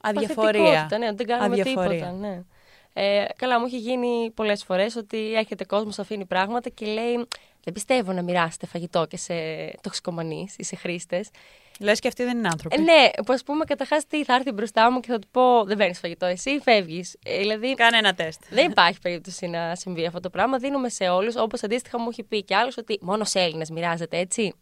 αδιαφορία. 0.00 0.88
Ναι, 0.98 1.12
δεν 1.12 1.26
κάνουμε 1.26 1.62
τίποτα. 1.62 2.12
Ναι. 2.12 2.42
Ε, 2.92 3.24
καλά, 3.36 3.60
μου 3.60 3.66
έχει 3.66 3.78
γίνει 3.78 4.30
πολλές 4.34 4.64
φορές 4.64 4.96
ότι 4.96 5.34
έρχεται 5.34 5.64
κόσμος, 5.64 5.98
αφήνει 5.98 6.24
πράγματα 6.26 6.68
και 6.68 6.86
λέει: 6.86 7.26
Δεν 7.64 7.72
πιστεύω 7.72 8.12
να 8.12 8.22
μοιράσετε 8.22 8.66
φαγητό 8.66 9.06
και 9.06 9.16
σε 9.16 9.34
τοξικομανείς 9.80 10.54
ή 10.58 10.64
σε 10.64 10.76
χρήστες. 10.76 11.30
Λες 11.80 11.98
και 11.98 12.08
αυτοί 12.08 12.24
δεν 12.24 12.38
είναι 12.38 12.48
άνθρωποι. 12.48 12.76
Ε, 12.76 12.80
ναι, 12.80 13.10
που 13.26 13.32
ας 13.32 13.42
πούμε, 13.42 13.64
καταρχάς 13.64 14.06
τι 14.06 14.24
θα 14.24 14.34
έρθει 14.34 14.52
μπροστά 14.52 14.90
μου 14.90 15.00
και 15.00 15.08
θα 15.10 15.18
του 15.18 15.28
πω: 15.30 15.64
Δεν 15.64 15.76
παίρνεις 15.76 15.98
φαγητό, 15.98 16.26
εσύ 16.26 16.60
φεύγεις. 16.62 17.16
Ε, 17.24 17.38
δηλαδή, 17.38 17.74
Κάνε 17.74 17.96
ένα 17.96 18.14
τεστ. 18.14 18.42
δεν 18.50 18.70
υπάρχει 18.70 19.00
περίπτωση 19.00 19.46
να 19.46 19.74
συμβεί 19.74 20.06
αυτό 20.06 20.20
το 20.20 20.30
πράγμα. 20.30 20.58
Δίνουμε 20.58 20.88
σε 20.88 21.08
όλους, 21.08 21.36
όπως 21.36 21.62
αντίστοιχα 21.62 22.00
μου 22.00 22.08
έχει 22.10 22.22
πει 22.22 22.42
κι 22.44 22.54
άλλος, 22.54 22.76
ότι 22.76 22.98
μόνο 23.02 23.24
σε 23.24 23.40
Έλληνες 23.40 23.70
μοιράζεται 23.70 24.18
έτσι. 24.18 24.54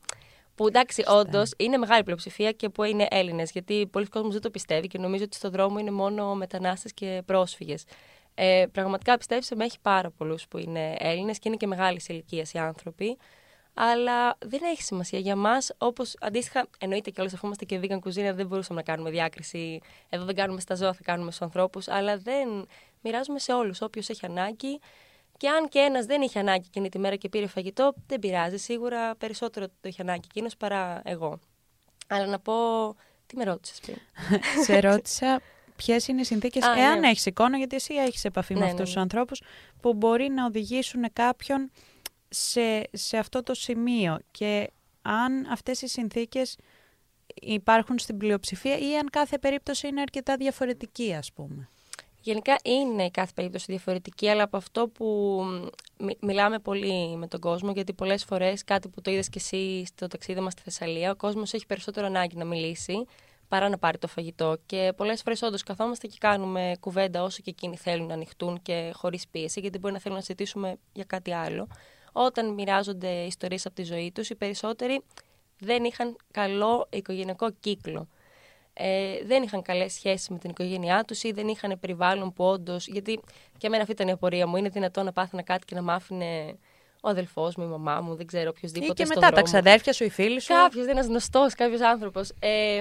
Που 0.54 0.66
εντάξει, 0.66 1.02
όντως 1.06 1.50
είναι 1.56 1.76
μεγάλη 1.76 2.02
πλειοψηφία 2.02 2.52
και 2.52 2.68
που 2.68 2.82
είναι 2.82 3.06
Έλληνες. 3.11 3.50
Γιατί 3.50 3.87
πολλοί 3.87 4.06
κόσμοι 4.06 4.32
δεν 4.32 4.40
το 4.40 4.50
πιστεύει 4.50 4.87
και 4.87 4.99
νομίζω 4.99 5.25
ότι 5.25 5.37
στον 5.37 5.50
δρόμο 5.50 5.78
είναι 5.78 5.90
μόνο 5.90 6.35
μετανάστες 6.35 6.92
και 6.92 7.23
πρόσφυγες. 7.26 7.85
Ε, 8.35 8.64
πραγματικά 8.73 9.16
πιστέψτε 9.16 9.54
με, 9.54 9.64
έχει 9.64 9.78
πάρα 9.82 10.11
πολλούς 10.11 10.49
που 10.49 10.59
είναι 10.59 10.97
Έλληνες 10.99 11.38
και 11.38 11.49
είναι 11.49 11.56
και 11.56 11.66
μεγάλης 11.66 12.09
ηλικίας 12.09 12.52
οι 12.52 12.59
άνθρωποι. 12.59 13.18
Αλλά 13.75 14.37
δεν 14.38 14.61
έχει 14.62 14.82
σημασία 14.82 15.18
για 15.18 15.37
μας. 15.37 15.73
Όπως 15.78 16.14
αντίστοιχα, 16.21 16.66
εννοείται 16.78 17.11
και 17.11 17.21
όλε 17.21 17.30
αφού 17.35 17.47
είμαστε 17.47 17.64
και 17.64 17.80
vegan 17.82 17.99
κουζίνα, 18.00 18.32
δεν 18.32 18.47
μπορούσαμε 18.47 18.82
να 18.87 18.92
κάνουμε 18.92 19.11
διάκριση. 19.11 19.80
Εδώ 20.09 20.25
δεν 20.25 20.35
κάνουμε 20.35 20.61
στα 20.61 20.75
ζώα, 20.75 20.92
θα 20.92 21.00
κάνουμε 21.02 21.30
στους 21.30 21.42
ανθρώπους. 21.42 21.88
Αλλά 21.88 22.16
δεν 22.18 22.66
μοιράζουμε 23.02 23.38
σε 23.38 23.52
όλους. 23.52 23.80
Όποιος 23.80 24.09
έχει 24.09 24.26
ανάγκη. 24.26 24.80
Και 25.42 25.49
αν 25.49 25.68
και 25.68 25.78
ένας 25.78 26.06
δεν 26.06 26.22
είχε 26.22 26.38
ανάγκη 26.38 26.64
εκείνη 26.66 26.88
τη 26.88 26.99
μέρα 26.99 27.16
και 27.16 27.28
πήρε 27.28 27.46
φαγητό, 27.46 27.94
δεν 28.06 28.18
πειράζει. 28.18 28.56
Σίγουρα 28.56 29.14
περισσότερο 29.16 29.66
το 29.66 29.88
είχε 29.88 30.02
ανάγκη 30.02 30.26
εκείνος 30.30 30.56
παρά 30.56 31.02
εγώ. 31.04 31.38
Αλλά 32.06 32.26
να 32.26 32.38
πω. 32.38 32.54
Τι 33.26 33.37
με 33.37 33.44
ρώτησες 33.44 33.80
πριν; 33.80 33.96
Σε 34.64 34.80
ρώτησα 34.80 35.40
ποιες 35.76 36.08
είναι 36.08 36.20
οι 36.20 36.25
συνθήκες, 36.25 36.64
Α, 36.64 36.78
εάν 36.78 37.00
ναι. 37.00 37.08
έχεις 37.08 37.26
εικόνα, 37.26 37.56
γιατί 37.56 37.76
εσύ 37.76 37.94
έχεις 37.94 38.25
επαφή 38.25 38.54
με 38.54 38.58
Ναι, 38.58 38.64
αυτούς 38.64 38.78
ναι, 38.78 38.84
τους 38.84 38.94
ναι. 38.94 39.00
ανθρώπους, 39.00 39.42
που 39.80 39.94
μπορεί 39.94 40.28
να 40.28 40.44
οδηγήσουν 40.46 41.12
κάποιον 41.12 41.70
σε, 42.28 42.82
σε 42.92 43.16
αυτό 43.16 43.42
το 43.42 43.54
σημείο. 43.54 44.18
Και 44.30 44.70
αν 45.02 45.46
αυτές 45.50 45.82
οι 45.82 45.87
συνθήκες 45.88 46.56
υπάρχουν 47.34 47.99
στην 47.99 48.16
πλειοψηφία 48.16 48.78
ή 48.78 48.96
αν 48.96 49.11
κάθε 49.11 49.38
περίπτωση 49.38 49.88
είναι 49.88 50.00
αρκετά 50.00 50.37
διαφορετική, 50.37 51.14
ας 51.14 51.32
πούμε. 51.32 51.68
Γενικά 52.25 52.57
είναι 52.62 53.05
η 53.05 53.11
κάθε 53.11 53.33
περίπτωση 53.35 53.64
διαφορετική, 53.69 54.29
αλλά 54.29 54.43
από 54.43 54.57
αυτό 54.57 54.88
που 54.88 55.38
μι- 55.99 56.19
μιλάμε 56.23 56.59
πολύ 56.59 57.17
με 57.17 57.26
τον 57.26 57.41
κόσμο, 57.41 57.73
γιατί 57.73 57.93
πολλές 57.93 58.25
φορές 58.25 58.64
κάτι 58.64 58.88
που 58.88 59.00
το 59.00 59.11
είδες 59.11 59.29
και 59.29 59.38
εσύ 59.38 59.85
στο 59.87 60.07
ταξίδι 60.07 60.41
μας 60.41 60.52
στη 60.52 60.62
Θεσσαλία, 60.62 61.11
ο 61.11 61.17
κόσμος 61.17 61.52
έχει 61.52 61.67
περισσότερο 61.67 62.07
ανάγκη 62.07 62.37
να 62.37 62.45
μιλήσει 62.45 63.05
παρά 63.49 63.69
να 63.69 63.79
πάρει 63.79 63.99
το 63.99 64.07
φαγητό. 64.07 64.57
Και 64.67 64.93
πολλές 64.97 65.23
φορές 65.23 65.43
όντως 65.43 65.62
καθόμαστε 65.62 66.07
και 66.07 66.17
κάνουμε 66.21 66.76
κουβέντα 66.81 67.23
όσο 67.23 67.41
και 67.43 67.50
εκείνοι 67.50 67.76
θέλουν 67.76 68.07
να 68.07 68.14
ανοιχτούν 68.14 68.62
και 68.62 68.91
χωρίς 68.95 69.29
πίεση, 69.29 69.61
γιατί 69.61 69.79
μπορεί 69.79 69.93
να 69.95 70.00
θέλουν 70.00 70.17
να 70.17 70.23
συζητήσουμε 70.23 70.76
για 70.93 71.05
κάτι 71.05 71.33
άλλο. 71.33 71.69
Όταν 72.12 72.55
μοιράζονται 72.55 73.11
ιστορίες 73.11 73.67
από 73.67 73.75
τη 73.75 73.83
ζωή 73.83 74.12
τους, 74.14 74.31
οι 74.31 74.35
περισσότεροι 74.35 75.02
δεν 75.59 75.85
είχαν 75.85 76.17
καλό 76.31 76.87
οικογενειακό 76.91 77.50
κύκλο 77.61 78.09
ε, 78.75 79.25
δεν 79.25 79.43
είχαν 79.43 79.62
καλές 79.62 79.93
σχέσεις 79.93 80.29
με 80.29 80.38
την 80.38 80.50
οικογένειά 80.50 81.05
τους 81.05 81.23
ή 81.23 81.33
δεν 81.33 81.49
είχαν 81.49 81.79
περιβάλλον 81.81 82.33
που 82.33 82.45
όντως. 82.45 82.87
Γιατί 82.87 83.21
και 83.59 83.67
εμένα 83.67 83.83
αυτή 83.83 83.95
ήταν 83.95 84.09
η 84.09 84.11
απορία 84.11 84.47
μου. 84.47 84.57
Είναι 84.57 84.69
δυνατόν 84.69 85.05
να 85.05 85.12
πάθαινα 85.12 85.43
κάτι 85.43 85.64
και 85.64 85.75
να 85.75 85.83
μ' 85.83 85.91
άφηνε 85.91 86.59
ο 87.00 87.09
αδελφός 87.09 87.57
μου, 87.57 87.64
η 87.64 87.67
μαμά 87.67 88.00
μου, 88.00 88.14
δεν 88.14 88.26
ξέρω 88.26 88.45
Ή 88.45 88.49
οποιοδήποτε. 88.49 88.93
και 88.93 89.05
στον 89.05 89.17
μετά 89.19 89.21
τα 89.21 89.43
δρόμο. 89.43 89.45
ξαδέρφια 89.45 89.93
σου, 89.93 90.05
οι 90.05 90.11
φίλοι 90.11 90.41
σου. 90.41 90.52
Κάποιος, 90.55 90.87
ένας 90.87 91.07
γνωστός, 91.07 91.55
κάποιος 91.55 91.81
άνθρωπος. 91.81 92.33
Ε, 92.38 92.81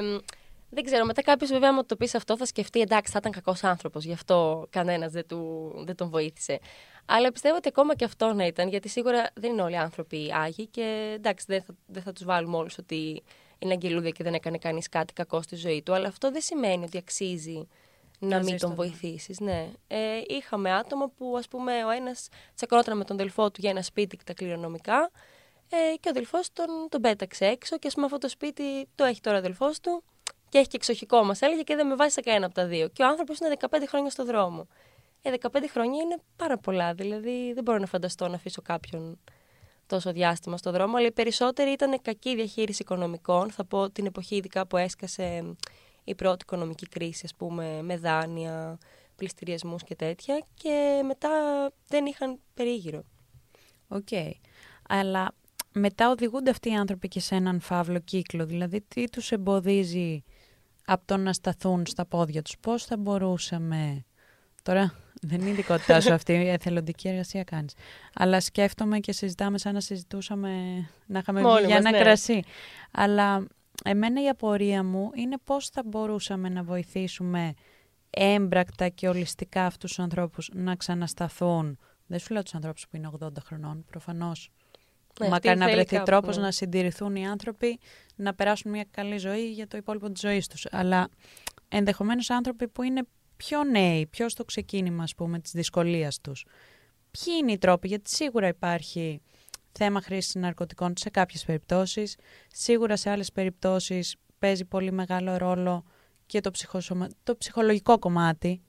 δεν 0.69 0.83
ξέρω, 0.83 1.05
μετά 1.05 1.21
κάποιος 1.21 1.50
βέβαια, 1.50 1.69
άμα 1.69 1.86
το 1.86 1.95
πεις 1.95 2.15
αυτό, 2.15 2.38
θα 2.38 2.45
σκεφτεί 2.45 2.79
εντάξει, 2.81 3.12
θα 3.12 3.17
ήταν 3.21 3.31
κακός 3.31 3.63
άνθρωπος, 3.63 4.03
γι' 4.05 4.13
αυτό 4.13 4.67
κανένας 4.69 5.12
δεν, 5.12 5.27
του, 5.27 5.71
δεν 5.86 5.95
τον 5.95 6.10
βοήθησε. 6.10 6.60
Αλλά 7.05 7.31
πιστεύω 7.31 7.55
ότι 7.55 7.67
ακόμα 7.67 7.95
και 7.95 8.05
αυτό 8.05 8.33
να 8.33 8.45
ήταν, 8.45 8.67
γιατί 8.69 8.89
σίγουρα 8.89 9.29
δεν 9.33 9.51
είναι 9.51 9.62
όλοι 9.62 9.74
οι 9.74 9.77
άνθρωποι 9.77 10.31
άγιοι 10.33 10.67
και 10.67 11.13
εντάξει, 11.15 11.45
δεν 11.48 11.62
θα, 11.62 11.75
δεν 11.86 12.01
θα 12.03 12.13
τους 12.13 12.24
βάλουμε 12.24 12.57
όλους 12.57 12.77
ότι 12.77 13.24
είναι 13.61 13.73
αγγελούδια 13.73 14.09
και 14.09 14.23
δεν 14.23 14.33
έκανε 14.33 14.57
κανείς 14.57 14.89
κάτι 14.89 15.13
κακό 15.13 15.41
στη 15.41 15.55
ζωή 15.55 15.81
του. 15.81 15.93
Αλλά 15.93 16.07
αυτό 16.07 16.31
δεν 16.31 16.41
σημαίνει 16.41 16.83
ότι 16.83 16.97
αξίζει 16.97 17.67
να, 18.19 18.27
Να 18.27 18.37
μην 18.37 18.47
ζεις 18.47 18.59
τον 18.59 18.69
τον 18.69 18.77
βοηθήσεις. 18.77 19.39
Ναι. 19.39 19.69
Ε, 19.87 19.97
είχαμε 20.27 20.73
άτομα 20.73 21.09
που, 21.09 21.35
ας 21.37 21.47
πούμε, 21.47 21.85
ο 21.85 21.89
ένας 21.89 22.27
τσακωνόταν 22.55 22.97
με 22.97 23.03
τον 23.03 23.15
αδελφό 23.15 23.51
του 23.51 23.61
για 23.61 23.69
ένα 23.69 23.81
σπίτι 23.81 24.17
και 24.17 24.23
τα 24.25 24.33
κληρονομικά. 24.33 25.11
Ε, 25.69 25.95
και 25.95 26.07
ο 26.07 26.09
αδελφό 26.09 26.39
τον, 26.53 26.67
τον 26.89 27.01
πέταξε 27.01 27.45
έξω 27.45 27.77
και 27.77 27.87
ας 27.87 27.93
πούμε 27.93 28.05
αυτό 28.05 28.17
το 28.17 28.29
σπίτι 28.29 28.87
το 28.95 29.03
έχει 29.03 29.21
τώρα 29.21 29.35
ο 29.35 29.39
αδελφό 29.39 29.69
του 29.81 30.03
και 30.49 30.57
έχει 30.57 30.67
και 30.67 30.75
εξοχικό 30.75 31.23
μας 31.23 31.41
έλεγε 31.41 31.61
και 31.61 31.75
δεν 31.75 31.87
με 31.87 31.95
βάζει 31.95 32.13
σε 32.13 32.21
κανένα 32.21 32.45
από 32.45 32.55
τα 32.55 32.65
δύο. 32.65 32.87
Και 32.87 33.03
ο 33.03 33.07
άνθρωπος 33.07 33.39
είναι 33.39 33.55
15 33.59 33.77
χρόνια 33.87 34.09
στο 34.09 34.25
δρόμο. 34.25 34.67
Ε, 35.21 35.31
15 35.41 35.47
χρόνια 35.71 36.01
είναι 36.01 36.17
πάρα 36.35 36.57
πολλά. 36.57 36.93
Δηλαδή 36.93 37.53
δεν 37.53 37.63
μπορώ 37.63 37.77
να 37.77 37.85
φανταστώ 37.85 38.27
να 38.27 38.35
αφήσω 38.35 38.61
κάποιον 38.61 39.19
τόσο 39.91 40.12
διάστημα 40.12 40.57
στο 40.57 40.71
δρόμο. 40.71 40.98
Αλλά 40.98 41.07
οι 41.07 41.12
περισσότεροι 41.12 41.71
ήταν 41.71 42.01
κακή 42.01 42.36
διαχείριση 42.36 42.81
οικονομικών. 42.81 43.51
Θα 43.51 43.65
πω 43.65 43.89
την 43.89 44.05
εποχή 44.05 44.36
ειδικά 44.36 44.67
που 44.67 44.77
έσκασε 44.77 45.55
η 46.03 46.15
πρώτη 46.15 46.38
οικονομική 46.41 46.88
κρίση, 46.88 47.21
ας 47.25 47.36
πούμε, 47.36 47.81
με 47.81 47.98
δάνεια, 47.98 48.77
πλειστηριασμούς 49.15 49.83
και 49.83 49.95
τέτοια. 49.95 50.45
Και 50.53 51.01
μετά 51.05 51.29
δεν 51.88 52.05
είχαν 52.05 52.39
περίγυρο. 52.53 53.03
Οκ. 53.88 54.07
Αλλά 54.89 55.31
μετά 55.74 56.10
οδηγούνται 56.10 56.50
αυτοί 56.50 56.69
οι 56.69 56.75
άνθρωποι 56.75 57.07
και 57.07 57.19
σε 57.19 57.36
έναν 57.36 57.60
φαύλο 57.60 58.00
κύκλο. 58.00 58.45
Δηλαδή, 58.45 58.81
τι 58.81 59.10
τους 59.10 59.31
εμποδίζει 59.31 60.24
από 60.86 61.05
το 61.05 61.17
να 61.17 61.33
σταθούν 61.33 61.86
στα 61.86 62.05
πόδια 62.05 62.41
τους; 62.41 62.57
Πώς 62.60 62.86
θα 62.86 62.98
μπορούσαμε... 62.98 64.05
Τώρα 64.63 64.93
δεν 65.21 65.39
είναι 65.39 65.49
η 65.49 65.51
ειδικότητά 65.51 66.01
σου 66.01 66.13
αυτή, 66.13 66.33
η 66.33 66.49
εθελοντική 66.49 67.07
εργασία 67.07 67.43
κάνεις. 67.43 67.73
Αλλά 68.13 68.39
σκέφτομαι 68.39 68.99
και 68.99 69.11
συζητάμε 69.11 69.57
σαν 69.57 69.73
να 69.73 69.79
συζητούσαμε, 69.79 70.49
να 71.05 71.19
είχαμε 71.19 71.41
Μόνοι 71.41 71.57
βγει 71.57 71.65
για 71.65 71.75
μας, 71.75 71.85
ένα 71.85 71.97
ναι. 71.97 72.03
κρασί. 72.03 72.41
Αλλά 72.91 73.47
εμένα 73.83 74.23
η 74.23 74.27
απορία 74.27 74.83
μου 74.83 75.09
είναι 75.13 75.35
πώς 75.43 75.69
θα 75.69 75.81
μπορούσαμε 75.85 76.49
να 76.49 76.63
βοηθήσουμε 76.63 77.53
έμπρακτα 78.09 78.89
και 78.89 79.07
ολιστικά 79.07 79.65
αυτούς 79.65 79.89
τους 79.89 79.99
ανθρώπους 79.99 80.49
να 80.53 80.75
ξανασταθούν. 80.75 81.77
Δεν 82.07 82.19
σου 82.19 82.33
λέω 82.33 82.43
τους 82.43 82.55
ανθρώπους 82.55 82.87
που 82.87 82.95
είναι 82.95 83.09
80 83.19 83.29
χρονών, 83.45 83.85
προφανώς. 83.85 84.51
Ναι, 85.19 85.27
Μακάρι 85.27 85.47
αυτή 85.47 85.59
να 85.59 85.65
θέλει 85.65 85.75
βρεθεί 85.75 85.95
κάπου, 85.95 86.05
τρόπος 86.05 86.37
ναι. 86.37 86.43
να 86.43 86.51
συντηρηθούν 86.51 87.15
οι 87.15 87.27
άνθρωποι, 87.27 87.79
να 88.15 88.33
περάσουν 88.33 88.71
μια 88.71 88.85
καλή 88.91 89.17
ζωή 89.17 89.51
για 89.51 89.67
το 89.67 89.77
υπόλοιπο 89.77 90.11
της 90.11 90.21
ζωής 90.21 90.47
τους. 90.47 90.67
Αλλά 90.71 91.09
ενδεχομένως 91.67 92.29
άνθρωποι 92.29 92.67
που 92.67 92.83
είναι 92.83 93.01
πιο 93.43 93.63
νέοι, 93.63 94.07
πιο 94.07 94.29
στο 94.29 94.45
ξεκίνημα, 94.45 95.03
ας 95.03 95.15
πούμε, 95.15 95.39
της 95.39 95.51
δυσκολίας 95.51 96.21
τους. 96.21 96.45
Ποιοι 97.12 97.33
είναι 97.39 97.51
οι 97.51 97.57
τρόποι, 97.57 97.88
γιατί 97.88 98.10
σίγουρα 98.10 98.48
υπάρχει 98.48 99.21
θέμα 99.71 100.01
χρήσης 100.01 100.36
ναρκωτικών 100.36 100.93
σε 100.98 101.10
κάποιες 101.10 101.45
περιπτώσεις. 101.45 102.17
Σίγουρα 102.48 102.95
σε 102.95 103.10
άλλες 103.10 103.31
περιπτώσεις 103.31 104.15
παίζει 104.39 104.65
πολύ 104.65 104.91
μεγάλο 104.91 105.38
ρόλο 105.38 105.83
και 106.25 106.41
το, 106.41 106.51
ψυχοσωμα... 106.51 107.07
το 107.24 107.38
ψυχολογικό 107.38 108.00
κομμάτι 108.00 108.62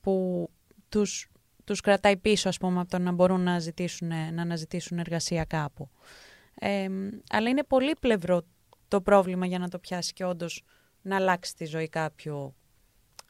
που 0.00 0.46
τους, 0.88 1.28
τους 1.64 1.80
κρατάει 1.80 2.16
πίσω, 2.16 2.48
ας 2.48 2.58
πούμε, 2.58 2.80
από 2.80 2.90
το 2.90 2.98
να 2.98 3.12
μπορούν 3.12 3.40
να, 3.40 3.58
ζητήσουν, 3.58 4.08
να 4.08 4.42
αναζητήσουν 4.42 4.98
εργασία 4.98 5.44
κάπου. 5.44 5.90
Ε, 6.54 6.88
αλλά 7.30 7.48
είναι 7.48 7.64
πολύ 7.64 7.92
πλευρό 8.00 8.42
το 8.88 9.00
πρόβλημα 9.00 9.46
για 9.46 9.58
να 9.58 9.68
το 9.68 9.78
πιάσει 9.78 10.12
και 10.12 10.24
όντως 10.24 10.62
να 11.02 11.16
αλλάξει 11.16 11.56
τη 11.56 11.64
ζωή 11.64 11.88
κάποιου 11.88 12.54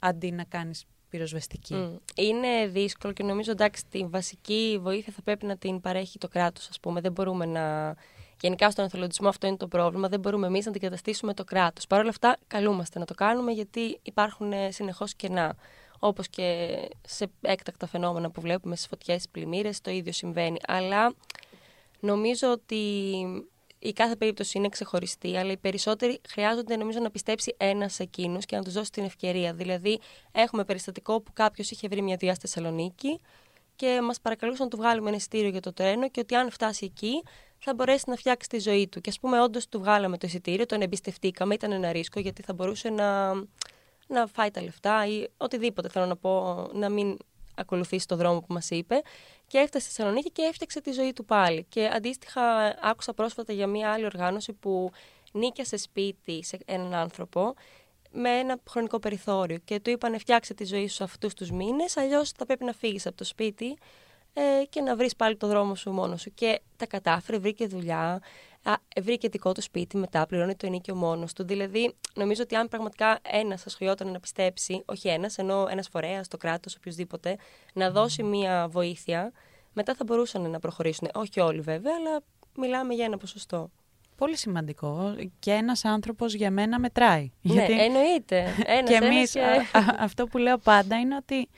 αντί 0.00 0.30
να 0.32 0.44
κάνεις 0.44 0.84
πυροσβεστική. 1.08 1.74
Μμ. 1.74 1.96
Είναι 2.16 2.66
δύσκολο 2.66 3.12
και 3.12 3.22
νομίζω 3.22 3.50
εντάξει 3.50 3.84
τη 3.90 4.04
βασική 4.06 4.78
βοήθεια 4.82 5.12
θα 5.12 5.22
πρέπει 5.22 5.46
να 5.46 5.56
την 5.56 5.80
παρέχει 5.80 6.18
το 6.18 6.28
κράτος 6.28 6.68
ας 6.68 6.80
πούμε. 6.80 7.00
Δεν 7.00 7.12
μπορούμε 7.12 7.46
να... 7.46 7.94
Γενικά 8.40 8.70
στον 8.70 8.84
εθελοντισμό 8.84 9.28
αυτό 9.28 9.46
είναι 9.46 9.56
το 9.56 9.68
πρόβλημα. 9.68 10.08
Δεν 10.08 10.20
μπορούμε 10.20 10.46
εμείς 10.46 10.64
να 10.64 10.70
αντικαταστήσουμε 10.70 11.34
το 11.34 11.44
κράτος. 11.44 11.86
Παρ' 11.86 12.00
όλα 12.00 12.08
αυτά 12.08 12.36
καλούμαστε 12.46 12.98
να 12.98 13.04
το 13.04 13.14
κάνουμε 13.14 13.52
γιατί 13.52 13.98
υπάρχουν 14.02 14.52
ε, 14.52 14.70
συνεχώς 14.70 15.14
κενά. 15.14 15.56
Όπως 15.98 16.28
και 16.28 16.78
σε 17.06 17.30
έκτακτα 17.40 17.86
φαινόμενα 17.86 18.30
που 18.30 18.40
βλέπουμε 18.40 18.76
στις 18.76 18.88
φωτιές, 18.88 19.16
στις 19.16 19.30
πλημμύρες, 19.30 19.80
το 19.80 19.90
ίδιο 19.90 20.12
συμβαίνει. 20.12 20.58
Αλλά 20.66 21.14
νομίζω 22.00 22.50
ότι 22.50 22.76
η 23.82 23.92
κάθε 23.92 24.16
περίπτωση 24.16 24.58
είναι 24.58 24.68
ξεχωριστή, 24.68 25.36
αλλά 25.36 25.52
οι 25.52 25.56
περισσότεροι 25.56 26.20
χρειάζονται 26.28 26.76
νομίζω 26.76 27.00
να 27.00 27.10
πιστέψει 27.10 27.54
ένας 27.58 27.94
σε 27.94 28.02
εκείνου 28.02 28.38
και 28.38 28.56
να 28.56 28.62
τους 28.62 28.72
δώσει 28.72 28.90
την 28.90 29.04
ευκαιρία. 29.04 29.52
Δηλαδή, 29.52 30.00
έχουμε 30.32 30.64
περιστατικό 30.64 31.20
που 31.20 31.32
κάποιος 31.32 31.70
είχε 31.70 31.88
βρει 31.88 32.02
μια 32.02 32.16
δουλειά 32.16 32.34
στη 32.34 32.46
Θεσσαλονίκη 32.46 33.20
και 33.76 34.00
μας 34.02 34.20
παρακαλούσαν 34.20 34.64
να 34.64 34.70
του 34.70 34.76
βγάλουμε 34.76 35.08
ένα 35.08 35.16
εισιτήριο 35.16 35.48
για 35.48 35.60
το 35.60 35.72
τρένο 35.72 36.08
και 36.08 36.20
ότι 36.20 36.34
αν 36.34 36.50
φτάσει 36.50 36.84
εκεί 36.84 37.22
θα 37.58 37.74
μπορέσει 37.74 38.04
να 38.06 38.16
φτιάξει 38.16 38.48
τη 38.48 38.58
ζωή 38.58 38.88
του. 38.88 39.00
Και 39.00 39.10
ας 39.10 39.20
πούμε, 39.20 39.40
όντως 39.42 39.68
του 39.68 39.78
βγάλαμε 39.78 40.18
το 40.18 40.26
εισιτήριο, 40.26 40.66
τον 40.66 40.80
εμπιστευτήκαμε, 40.80 41.54
ήταν 41.54 41.72
ένα 41.72 41.92
ρίσκο 41.92 42.20
γιατί 42.20 42.42
θα 42.42 42.52
μπορούσε 42.52 42.88
να, 42.88 43.34
να 44.06 44.26
φάει 44.32 44.50
τα 44.50 44.62
λεφτά 44.62 45.06
ή 45.06 45.26
οτιδήποτε 45.36 45.88
θέλω 45.88 46.06
να 46.06 46.16
πω, 46.16 46.66
να 46.72 46.88
μην 46.88 47.16
ακολουθήσει 47.54 48.06
το 48.06 48.16
δρόμο 48.16 48.40
που 48.40 48.52
μας 48.52 48.70
είπε 48.70 49.02
και 49.50 49.58
έφτασε 49.58 49.84
στη 49.84 49.94
Θεσσαλονίκη 49.94 50.30
και 50.30 50.42
έφτιαξε 50.42 50.80
τη 50.80 50.92
ζωή 50.92 51.12
του 51.12 51.24
πάλι. 51.24 51.66
Και 51.68 51.90
αντίστοιχα 51.92 52.42
άκουσα 52.82 53.14
πρόσφατα 53.14 53.52
για 53.52 53.66
μια 53.66 53.92
άλλη 53.92 54.04
οργάνωση 54.04 54.52
που 54.52 54.90
νίκιασε 55.32 55.76
σπίτι 55.76 56.44
σε 56.44 56.58
έναν 56.64 56.94
άνθρωπο 56.94 57.54
με 58.10 58.30
ένα 58.30 58.58
χρονικό 58.68 58.98
περιθώριο 58.98 59.58
και 59.64 59.80
του 59.80 59.90
είπαν 59.90 60.18
φτιάξε 60.18 60.54
τη 60.54 60.64
ζωή 60.64 60.88
σου 60.88 61.04
αυτούς 61.04 61.34
τους 61.34 61.50
μήνες 61.50 61.96
αλλιώς 61.96 62.30
θα 62.30 62.46
πρέπει 62.46 62.64
να 62.64 62.72
φύγεις 62.72 63.06
από 63.06 63.16
το 63.16 63.24
σπίτι 63.24 63.78
ε, 64.32 64.64
και 64.68 64.80
να 64.80 64.96
βρεις 64.96 65.16
πάλι 65.16 65.36
το 65.36 65.46
δρόμο 65.46 65.74
σου 65.74 65.90
μόνος 65.90 66.20
σου. 66.20 66.34
Και 66.34 66.60
τα 66.76 66.86
κατάφερε, 66.86 67.38
βρήκε 67.38 67.66
δουλειά, 67.66 68.20
Α, 68.62 68.74
βρήκε 69.02 69.28
δικό 69.28 69.52
του 69.52 69.62
σπίτι 69.62 69.96
μετά, 69.96 70.26
πληρώνει 70.26 70.56
το 70.56 70.66
ενίκιο 70.66 70.94
μόνος 70.94 71.32
του. 71.32 71.44
Δηλαδή, 71.44 71.94
νομίζω 72.14 72.42
ότι 72.42 72.54
αν 72.54 72.68
πραγματικά 72.68 73.18
ένας 73.22 73.66
ασχολιόταν 73.66 74.12
να 74.12 74.20
πιστέψει, 74.20 74.82
όχι 74.86 75.08
ένας, 75.08 75.38
ενώ 75.38 75.66
ένας 75.70 75.88
φορέας, 75.88 76.28
το 76.28 76.36
κράτος, 76.36 76.76
οποιοδήποτε, 76.76 77.36
να 77.74 77.90
δώσει 77.90 78.22
μία 78.22 78.68
βοήθεια, 78.70 79.32
μετά 79.72 79.94
θα 79.94 80.04
μπορούσαν 80.04 80.50
να 80.50 80.58
προχωρήσουν. 80.58 81.08
Όχι 81.14 81.40
όλοι 81.40 81.60
βέβαια, 81.60 81.92
αλλά 81.98 82.20
μιλάμε 82.56 82.94
για 82.94 83.04
ένα 83.04 83.16
ποσοστό. 83.16 83.70
Πολύ 84.16 84.36
σημαντικό. 84.36 85.16
Και 85.38 85.50
ένας 85.50 85.84
άνθρωπος 85.84 86.34
για 86.34 86.50
μένα 86.50 86.78
μετράει. 86.78 87.30
Ναι, 87.42 87.52
Γιατί... 87.52 87.80
εννοείται. 87.82 88.54
Ένας, 88.76 88.90
και 88.90 89.04
εμείς, 89.04 89.34
αυτό 89.98 90.26
που 90.26 90.38
λέω 90.38 90.58
πάντα 90.58 90.98
είναι 90.98 91.16
ότι 91.16 91.48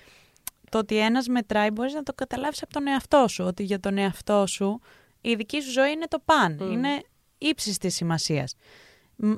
το 0.73 0.79
ότι 0.79 0.99
ένας 0.99 1.27
μετράει 1.27 1.71
μπορείς 1.71 1.93
να 1.95 2.03
το 2.03 2.13
καταλάβεις 2.13 2.63
από 2.63 2.73
τον 2.73 2.87
εαυτό 2.87 3.29
σου. 3.29 3.45
Ότι 3.45 3.63
για 3.63 3.81
τον 3.81 3.99
εαυτό 3.99 4.47
σου 4.47 4.81
η 5.21 5.35
δική 5.35 5.61
σου 5.61 5.71
ζωή 5.71 5.91
είναι 5.91 6.07
το 6.07 6.19
παν. 6.25 6.59
Είναι 6.59 7.03
ύψης 7.39 7.79
της 7.79 7.95
σημασίας. 7.95 8.55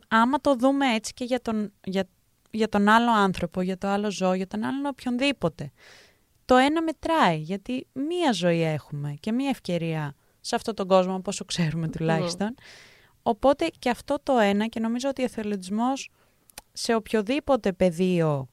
Άμα 0.09 0.41
το 0.41 0.55
δούμε 0.57 0.95
έτσι 0.95 1.12
και 1.12 1.25
για 1.25 1.41
τον, 1.41 1.73
για, 1.85 2.09
για 2.50 2.69
τον 2.69 2.88
άλλο 2.88 3.11
άνθρωπο, 3.11 3.61
για 3.61 3.79
το 3.79 3.88
άλλο 3.88 4.11
ζώο, 4.11 4.35
για 4.35 4.47
τον 4.47 4.64
άλλον 4.64 4.87
οποιονδήποτε. 4.87 5.73
Το 6.45 6.57
ένα 6.57 6.83
μετράει, 6.83 7.38
γιατί 7.38 7.87
μία 7.93 8.33
ζωή 8.33 8.62
έχουμε 8.62 9.14
και 9.21 9.33
μία 9.33 9.49
ευκαιρία 9.49 10.14
σε 10.41 10.55
αυτόν 10.55 10.75
τον 10.75 10.87
κόσμο, 10.87 11.23
όσο 11.25 11.45
ξέρουμε 11.45 11.88
τουλάχιστον. 11.88 12.55
Οπότε 13.23 13.71
και 13.79 13.91
αυτό 13.91 14.19
το 14.23 14.38
ένα 14.38 14.67
και 14.67 14.81
νομίζω 14.81 15.09
ότι 15.09 15.23
ο 15.23 15.25
εθελοντισμός 15.25 16.11
σε 16.73 16.95
οποιοδήποτε 16.95 17.73
πεδίο 17.73 18.49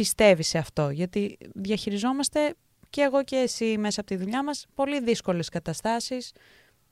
πιστεύει 0.00 0.42
σε 0.42 0.58
αυτό. 0.58 0.90
Γιατί 0.90 1.38
διαχειριζόμαστε 1.54 2.54
και 2.90 3.00
εγώ 3.00 3.24
και 3.24 3.36
εσύ 3.36 3.78
μέσα 3.78 4.00
από 4.00 4.10
τη 4.10 4.16
δουλειά 4.16 4.44
μας 4.44 4.66
πολύ 4.74 5.00
δύσκολες 5.00 5.48
καταστάσεις. 5.48 6.32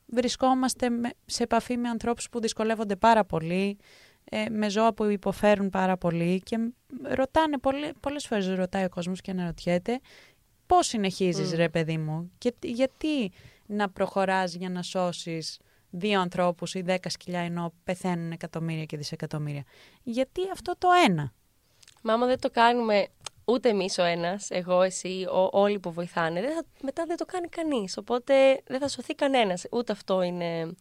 Βρισκόμαστε 0.06 0.88
σε 1.26 1.42
επαφή 1.42 1.76
με 1.76 1.88
ανθρώπους 1.88 2.28
που 2.28 2.40
δυσκολεύονται 2.40 2.96
πάρα 2.96 3.24
πολύ, 3.24 3.78
ε, 4.24 4.44
με 4.50 4.70
ζώα 4.70 4.94
που 4.94 5.04
υποφέρουν 5.04 5.70
πάρα 5.70 5.96
πολύ 5.96 6.40
και 6.40 6.56
ρωτάνε, 7.02 7.58
πολλές, 7.58 7.92
πολλές 8.00 8.26
φορές 8.26 8.48
ρωτάει 8.48 8.84
ο 8.84 8.88
κόσμος 8.88 9.20
και 9.20 9.30
αναρωτιέται 9.30 10.00
πώς 10.66 10.86
συνεχίζεις 10.86 11.52
ρε 11.52 11.68
παιδί 11.68 11.98
μου 11.98 12.30
και 12.38 12.54
γιατί 12.62 13.30
να 13.66 13.90
προχωράς 13.90 14.54
για 14.54 14.70
να 14.70 14.82
σώσεις 14.82 15.58
δύο 15.90 16.20
ανθρώπους 16.20 16.74
ή 16.74 16.80
δέκα 16.80 17.08
σκυλιά 17.08 17.40
ενώ 17.40 17.72
πεθαίνουν 17.84 18.32
εκατομμύρια 18.32 18.84
και 18.84 18.96
δισεκατομμύρια. 18.96 19.62
Γιατί 20.02 20.40
αυτό 20.52 20.74
το 20.78 20.88
ένα. 21.06 21.32
Μα 22.02 22.12
άμα 22.12 22.26
δεν 22.26 22.40
το 22.40 22.50
κάνουμε 22.50 23.06
ούτε 23.44 23.68
εμείς 23.68 23.98
ο 23.98 24.02
ένας, 24.02 24.50
εγώ, 24.50 24.82
εσύ, 24.82 25.26
ο, 25.32 25.48
όλοι 25.52 25.78
που 25.78 25.92
βοηθάνε, 25.92 26.40
δεν 26.40 26.54
θα, 26.54 26.62
μετά 26.82 27.04
δεν 27.06 27.16
το 27.16 27.24
κάνει 27.24 27.48
κανείς. 27.48 27.96
Οπότε 27.96 28.62
δεν 28.66 28.80
θα 28.80 28.88
σωθεί 28.88 29.14
κανένας. 29.14 29.66
Ούτε 29.70 29.92
αυτό 29.92 30.22
είναι. 30.22 30.74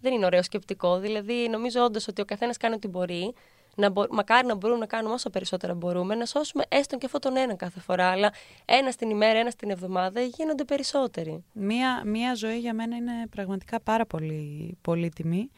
Δεν 0.00 0.12
είναι 0.12 0.24
ωραίο 0.24 0.42
σκεπτικό. 0.42 0.98
Δηλαδή, 0.98 1.48
νομίζω 1.48 1.84
όντως 1.84 2.08
ότι 2.08 2.20
ο 2.20 2.24
καθένας 2.24 2.56
κάνει 2.56 2.74
ό,τι 2.74 2.88
μπορεί 2.88 3.34
να 3.74 3.90
μπο... 3.90 4.04
μακάρι 4.10 4.46
να 4.46 4.54
μπορούμε 4.54 4.78
να 4.78 4.86
κάνουμε 4.86 5.14
όσο 5.14 5.30
περισσότερα 5.30 5.74
μπορούμε, 5.74 6.14
να 6.14 6.26
σώσουμε 6.26 6.64
έστω 6.68 6.98
και 6.98 7.06
αυτόν 7.06 7.20
τον 7.20 7.36
ένα 7.36 7.54
κάθε 7.54 7.80
φορά. 7.80 8.08
Αλλά 8.08 8.32
ένα 8.64 8.92
την 8.92 9.10
ημέρα, 9.10 9.38
ένα 9.38 9.52
την 9.52 9.70
εβδομάδα 9.70 10.20
γίνονται 10.20 10.64
περισσότεροι. 10.64 11.44
Μία, 11.52 12.02
μία 12.04 12.34
ζωή 12.34 12.58
για 12.58 12.74
μένα 12.74 12.96
είναι 12.96 13.26
πραγματικά 13.30 13.80
πάρα 13.80 14.06
πολύ 14.06 14.76
πολύτιμη. 14.82 15.50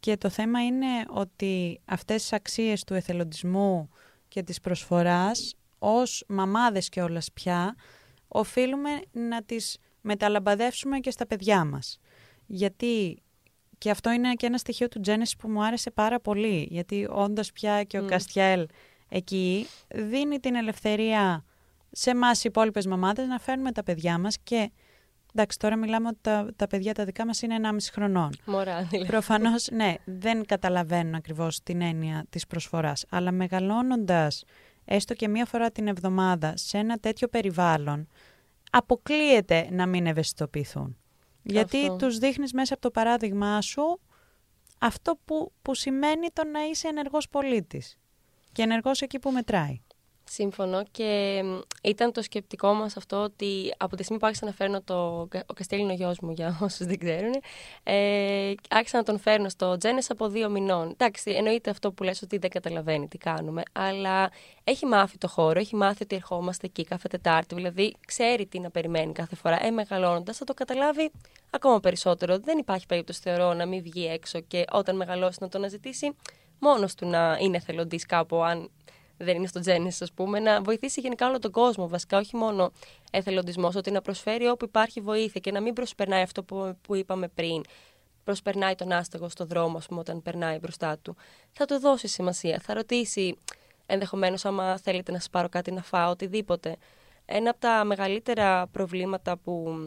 Και 0.00 0.16
το 0.16 0.28
θέμα 0.28 0.64
είναι 0.64 0.86
ότι 1.08 1.80
αυτές 1.84 2.20
τις 2.22 2.32
αξίες 2.32 2.84
του 2.84 2.94
εθελοντισμού 2.94 3.90
και 4.32 4.42
της 4.42 4.60
προσφοράς, 4.60 5.54
ως 5.78 6.24
μαμάδες 6.28 6.88
και 6.88 7.02
όλας 7.02 7.32
πια, 7.32 7.74
οφείλουμε 8.28 8.90
να 9.12 9.42
τις 9.42 9.78
μεταλαμπαδεύσουμε 10.00 10.98
και 10.98 11.10
στα 11.10 11.26
παιδιά 11.26 11.64
μας. 11.64 11.98
Γιατί 12.46 13.22
και 13.78 13.90
αυτό 13.90 14.10
είναι 14.10 14.32
και 14.32 14.46
ένα 14.46 14.58
στοιχείο 14.58 14.88
του 14.88 15.00
Genesis 15.06 15.32
που 15.38 15.48
μου 15.48 15.64
άρεσε 15.64 15.90
πάρα 15.90 16.20
πολύ, 16.20 16.68
γιατί 16.70 17.06
όντας 17.10 17.52
πια 17.52 17.82
και 17.82 17.98
ο 17.98 18.04
mm. 18.04 18.08
Καστιέλ 18.08 18.66
εκεί 19.08 19.66
δίνει 19.88 20.40
την 20.40 20.54
ελευθερία 20.54 21.44
σε 21.90 22.10
εμά 22.10 22.30
οι 22.34 22.40
υπόλοιπες 22.42 22.86
μαμάδες 22.86 23.26
να 23.26 23.38
φέρνουμε 23.38 23.72
τα 23.72 23.82
παιδιά 23.82 24.18
μας 24.18 24.38
και 24.42 24.70
εντάξει 25.34 25.58
τώρα 25.58 25.76
μιλάμε 25.76 26.08
ότι 26.08 26.18
τα, 26.20 26.48
τα 26.56 26.66
παιδιά 26.66 26.94
τα 26.94 27.04
δικά 27.04 27.26
μας 27.26 27.42
είναι 27.42 27.56
1,5 27.62 27.76
χρονών. 27.92 28.30
Μωρά 28.44 28.82
δηλαδή. 28.82 29.06
Προφανώς 29.10 29.68
ναι, 29.70 29.94
δεν 30.04 30.46
καταλαβαίνουν 30.46 31.14
ακριβώς 31.14 31.62
την 31.62 31.80
έννοια 31.80 32.24
της 32.30 32.46
προσφοράς, 32.46 33.04
αλλά 33.10 33.32
μεγαλώνοντας 33.32 34.44
έστω 34.84 35.14
και 35.14 35.28
μία 35.28 35.44
φορά 35.44 35.70
την 35.70 35.88
εβδομάδα 35.88 36.56
σε 36.56 36.78
ένα 36.78 36.98
τέτοιο 36.98 37.28
περιβάλλον, 37.28 38.08
αποκλείεται 38.70 39.68
να 39.70 39.86
μην 39.86 40.06
ευαισθητοποιηθούν. 40.06 40.96
Γιατί 41.42 41.78
αυτό. 41.78 41.96
τους 41.96 42.18
δείχνεις 42.18 42.52
μέσα 42.52 42.74
από 42.74 42.82
το 42.82 42.90
παράδειγμά 42.90 43.60
σου 43.60 44.00
αυτό 44.78 45.18
που, 45.24 45.52
που 45.62 45.74
σημαίνει 45.74 46.28
το 46.32 46.44
να 46.44 46.64
είσαι 46.64 46.88
ενεργός 46.88 47.28
πολίτης 47.28 47.98
και 48.52 48.62
ενεργός 48.62 49.00
εκεί 49.00 49.18
που 49.18 49.30
μετράει. 49.30 49.80
Σύμφωνο 50.24 50.82
και 50.90 51.42
ήταν 51.82 52.12
το 52.12 52.22
σκεπτικό 52.22 52.72
μας 52.72 52.96
αυτό 52.96 53.16
ότι 53.16 53.74
από 53.76 53.96
τη 53.96 54.02
στιγμή 54.02 54.20
που 54.20 54.26
άρχισα 54.26 54.46
να 54.46 54.52
φέρνω 54.52 54.82
το. 54.82 55.28
Ο 55.46 55.52
Καστέλη 55.54 55.82
είναι 55.82 55.92
ο 55.92 55.94
γιος 55.94 56.18
μου, 56.20 56.30
για 56.30 56.58
όσους 56.60 56.86
δεν 56.86 56.98
ξέρουν. 56.98 57.32
Ε, 57.82 58.52
άρχισα 58.70 58.96
να 58.96 59.02
τον 59.02 59.18
φέρνω 59.18 59.48
στο 59.48 59.76
Τζένε 59.76 60.02
από 60.08 60.28
δύο 60.28 60.50
μηνών. 60.50 60.90
Εντάξει, 60.90 61.30
εννοείται 61.30 61.70
αυτό 61.70 61.92
που 61.92 62.02
λες 62.02 62.22
ότι 62.22 62.38
δεν 62.38 62.50
καταλαβαίνει 62.50 63.08
τι 63.08 63.18
κάνουμε, 63.18 63.62
αλλά 63.72 64.30
έχει 64.64 64.86
μάθει 64.86 65.18
το 65.18 65.28
χώρο, 65.28 65.58
έχει 65.58 65.76
μάθει 65.76 66.02
ότι 66.02 66.16
ερχόμαστε 66.16 66.66
εκεί 66.66 66.84
κάθε 66.84 67.08
Τετάρτη. 67.08 67.54
Δηλαδή, 67.54 67.94
ξέρει 68.06 68.46
τι 68.46 68.60
να 68.60 68.70
περιμένει 68.70 69.12
κάθε 69.12 69.36
φορά. 69.36 69.66
Ε, 69.66 69.70
μεγαλώνοντας, 69.70 70.36
θα 70.36 70.44
το 70.44 70.54
καταλάβει 70.54 71.10
ακόμα 71.50 71.80
περισσότερο. 71.80 72.38
Δεν 72.38 72.58
υπάρχει 72.58 72.86
περίπτωση, 72.86 73.20
θεωρώ, 73.22 73.54
να 73.54 73.66
μην 73.66 73.82
βγει 73.82 74.06
έξω 74.06 74.40
και 74.40 74.64
όταν 74.72 74.96
μεγαλώσει 74.96 75.38
να 75.40 75.48
το 75.48 75.58
αναζητήσει 75.58 76.16
μόνος 76.58 76.94
του 76.94 77.06
να 77.06 77.38
είναι 77.40 77.56
εθελοντή 77.56 77.96
κάπου, 77.96 78.42
αν 78.42 78.70
δεν 79.24 79.36
είναι 79.36 79.46
στο 79.46 79.60
Genesis, 79.64 79.96
ας 80.00 80.12
πούμε, 80.12 80.38
να 80.40 80.62
βοηθήσει 80.62 81.00
γενικά 81.00 81.28
όλο 81.28 81.38
τον 81.38 81.50
κόσμο. 81.50 81.88
Βασικά, 81.88 82.18
όχι 82.18 82.36
μόνο 82.36 82.72
εθελοντισμός, 83.10 83.74
ότι 83.74 83.90
να 83.90 84.02
προσφέρει 84.02 84.46
όπου 84.48 84.64
υπάρχει 84.64 85.00
βοήθεια 85.00 85.40
και 85.40 85.50
να 85.50 85.60
μην 85.60 85.74
προσπερνάει 85.74 86.22
αυτό 86.22 86.42
που, 86.42 86.76
που 86.82 86.94
είπαμε 86.94 87.28
πριν. 87.28 87.62
Προσπερνάει 88.24 88.74
τον 88.74 88.92
άστεγο 88.92 89.28
στο 89.28 89.44
δρόμο, 89.44 89.76
ας 89.76 89.86
πούμε, 89.86 90.00
όταν 90.00 90.22
περνάει 90.22 90.58
μπροστά 90.58 90.98
του. 90.98 91.16
Θα 91.52 91.64
του 91.64 91.78
δώσει 91.78 92.08
σημασία. 92.08 92.60
Θα 92.62 92.74
ρωτήσει 92.74 93.38
ενδεχομένως 93.86 94.44
άμα 94.44 94.78
θέλετε 94.78 95.12
να 95.12 95.18
σας 95.18 95.30
πάρω 95.30 95.48
κάτι 95.48 95.72
να 95.72 95.82
φάω, 95.82 96.10
οτιδήποτε. 96.10 96.76
Ένα 97.24 97.50
από 97.50 97.60
τα 97.60 97.84
μεγαλύτερα 97.84 98.66
προβλήματα 98.66 99.36
που 99.36 99.86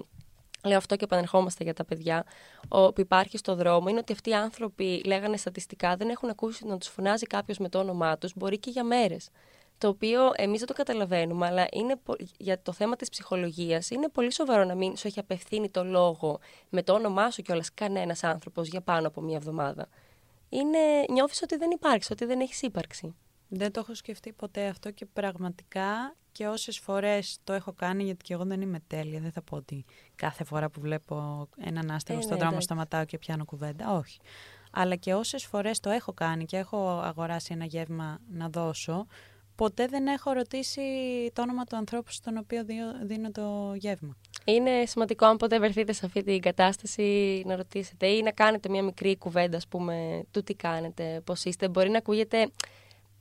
λέω 0.65 0.77
αυτό 0.77 0.95
και 0.95 1.03
επανερχόμαστε 1.03 1.63
για 1.63 1.73
τα 1.73 1.85
παιδιά, 1.85 2.25
που 2.69 2.93
υπάρχει 2.95 3.37
στο 3.37 3.55
δρόμο, 3.55 3.89
είναι 3.89 3.99
ότι 3.99 4.13
αυτοί 4.13 4.29
οι 4.29 4.33
άνθρωποι, 4.33 5.01
λέγανε 5.05 5.37
στατιστικά, 5.37 5.95
δεν 5.95 6.09
έχουν 6.09 6.29
ακούσει 6.29 6.65
να 6.65 6.77
τους 6.77 6.87
φωνάζει 6.87 7.25
κάποιος 7.25 7.57
με 7.57 7.69
το 7.69 7.79
όνομά 7.79 8.17
τους, 8.17 8.31
μπορεί 8.35 8.59
και 8.59 8.69
για 8.69 8.83
μέρες. 8.83 9.29
Το 9.77 9.87
οποίο 9.87 10.31
εμείς 10.35 10.57
δεν 10.57 10.67
το 10.67 10.73
καταλαβαίνουμε, 10.73 11.45
αλλά 11.45 11.67
είναι, 11.71 11.95
για 12.37 12.61
το 12.61 12.71
θέμα 12.71 12.95
της 12.95 13.09
ψυχολογίας 13.09 13.89
είναι 13.89 14.09
πολύ 14.09 14.33
σοβαρό 14.33 14.63
να 14.63 14.75
μην 14.75 14.97
σου 14.97 15.07
έχει 15.07 15.19
απευθύνει 15.19 15.69
το 15.69 15.83
λόγο 15.83 16.39
με 16.69 16.83
το 16.83 16.93
όνομά 16.93 17.31
σου 17.31 17.41
κιόλας 17.41 17.73
κανένας 17.73 18.23
άνθρωπος 18.23 18.67
για 18.67 18.81
πάνω 18.81 19.07
από 19.07 19.21
μία 19.21 19.35
εβδομάδα. 19.35 19.87
Είναι, 20.49 20.77
νιώθεις 21.09 21.41
ότι 21.41 21.55
δεν 21.57 21.71
υπάρχει, 21.71 22.13
ότι 22.13 22.25
δεν 22.25 22.39
έχεις 22.39 22.61
ύπαρξη. 22.61 23.15
Δεν 23.47 23.71
το 23.71 23.79
έχω 23.79 23.95
σκεφτεί 23.95 24.33
ποτέ 24.33 24.67
αυτό 24.67 24.91
και 24.91 25.05
πραγματικά 25.05 26.15
και 26.31 26.47
όσες 26.47 26.79
φορές 26.79 27.37
το 27.43 27.53
έχω 27.53 27.73
κάνει, 27.73 28.03
γιατί 28.03 28.23
και 28.23 28.33
εγώ 28.33 28.45
δεν 28.45 28.61
είμαι 28.61 28.79
τέλεια, 28.87 29.19
δεν 29.19 29.31
θα 29.31 29.41
πω 29.41 29.55
ότι 29.55 29.85
κάθε 30.15 30.43
φορά 30.43 30.69
που 30.69 30.79
βλέπω 30.79 31.47
έναν 31.57 31.91
άστεγο 31.91 32.19
ε, 32.19 32.21
στον 32.21 32.37
ναι, 32.37 32.43
δρόμο 32.43 32.61
σταματάω 32.61 33.05
και 33.05 33.17
πιάνω 33.17 33.45
κουβέντα. 33.45 33.91
Όχι. 33.91 34.19
Αλλά 34.71 34.95
και 34.95 35.13
όσες 35.13 35.45
φορές 35.45 35.79
το 35.79 35.89
έχω 35.89 36.13
κάνει 36.13 36.45
και 36.45 36.57
έχω 36.57 36.99
αγοράσει 37.03 37.53
ένα 37.53 37.65
γεύμα 37.65 38.19
να 38.31 38.49
δώσω, 38.49 39.07
ποτέ 39.55 39.87
δεν 39.87 40.07
έχω 40.07 40.31
ρωτήσει 40.31 40.81
το 41.33 41.41
όνομα 41.41 41.63
του 41.63 41.75
ανθρώπου 41.75 42.11
στον 42.11 42.37
οποίο 42.37 42.63
δίνω 43.03 43.31
το 43.31 43.73
γεύμα. 43.75 44.17
Είναι 44.45 44.85
σημαντικό 44.85 45.25
αν 45.25 45.37
ποτέ 45.37 45.59
βρεθείτε 45.59 45.93
σε 45.93 46.05
αυτή 46.05 46.23
την 46.23 46.41
κατάσταση 46.41 47.41
να 47.45 47.55
ρωτήσετε 47.55 48.07
ή 48.07 48.21
να 48.21 48.31
κάνετε 48.31 48.69
μια 48.69 48.83
μικρή 48.83 49.17
κουβέντα, 49.17 49.57
ας 49.57 49.67
πούμε, 49.67 50.23
του 50.31 50.43
τι 50.43 50.53
κάνετε, 50.53 51.21
πώς 51.23 51.43
είστε. 51.43 51.69
Μπορεί 51.69 51.89
να 51.89 51.97
ακούγεται 51.97 52.49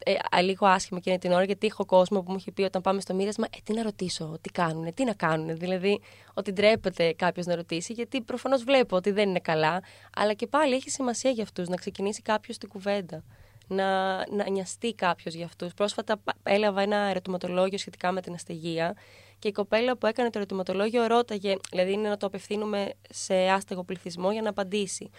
ε, 0.04 0.40
λίγο 0.42 0.66
άσχημα 0.66 0.98
εκείνη 0.98 1.18
την 1.18 1.32
ώρα, 1.32 1.44
γιατί 1.44 1.66
έχω 1.66 1.84
κόσμο 1.84 2.22
που 2.22 2.30
μου 2.30 2.36
έχει 2.36 2.50
πει 2.50 2.62
όταν 2.62 2.82
πάμε 2.82 3.00
στο 3.00 3.14
μοίρασμα, 3.14 3.46
ε, 3.56 3.58
τι 3.64 3.72
να 3.72 3.82
ρωτήσω, 3.82 4.38
τι 4.40 4.50
κάνουν, 4.50 4.94
τι 4.94 5.04
να 5.04 5.12
κάνουν. 5.12 5.56
Δηλαδή, 5.56 6.00
ότι 6.34 6.52
ντρέπεται 6.52 7.12
κάποιος 7.12 7.46
να 7.46 7.54
ρωτήσει, 7.54 7.92
γιατί 7.92 8.20
προφανώς 8.20 8.64
βλέπω 8.64 8.96
ότι 8.96 9.10
δεν 9.10 9.28
είναι 9.28 9.40
καλά, 9.40 9.82
αλλά 10.16 10.32
και 10.32 10.46
πάλι 10.46 10.74
έχει 10.74 10.90
σημασία 10.90 11.30
για 11.30 11.42
αυτούς 11.42 11.68
να 11.68 11.76
ξεκινήσει 11.76 12.22
κάποιος 12.22 12.58
την 12.58 12.68
κουβέντα. 12.68 13.24
Να, 13.66 14.16
να 14.30 14.50
νοιαστεί 14.50 14.94
κάποιος 14.94 15.34
για 15.34 15.44
αυτούς. 15.44 15.74
Πρόσφατα 15.74 16.22
έλαβα 16.42 16.82
ένα 16.82 16.96
ερωτηματολόγιο 16.96 17.78
σχετικά 17.78 18.12
με 18.12 18.20
την 18.20 18.34
αστεγία 18.34 18.94
και 19.38 19.48
η 19.48 19.52
κοπέλα 19.52 19.96
που 19.96 20.06
έκανε 20.06 20.30
το 20.30 20.38
ερωτηματολόγιο 20.38 21.06
ρώταγε, 21.06 21.56
δηλαδή 21.70 21.92
είναι 21.92 22.08
να 22.08 22.16
το 22.16 22.26
απευθύνουμε 22.26 22.90
σε 23.10 23.34
άστεγο 23.34 23.84
πληθυσμό 23.84 24.32
για 24.32 24.42
να 24.42 24.48
απαντήσει. 24.48 25.10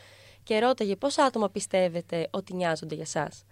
Και 0.43 0.60
ρώταγε 0.60 0.95
πόσα 0.95 1.24
άτομα 1.24 1.50
πιστεύετε 1.50 2.28
ότι 2.32 2.54
νοιάζονται 2.54 2.95
για 2.95 3.06
σας; 3.06 3.43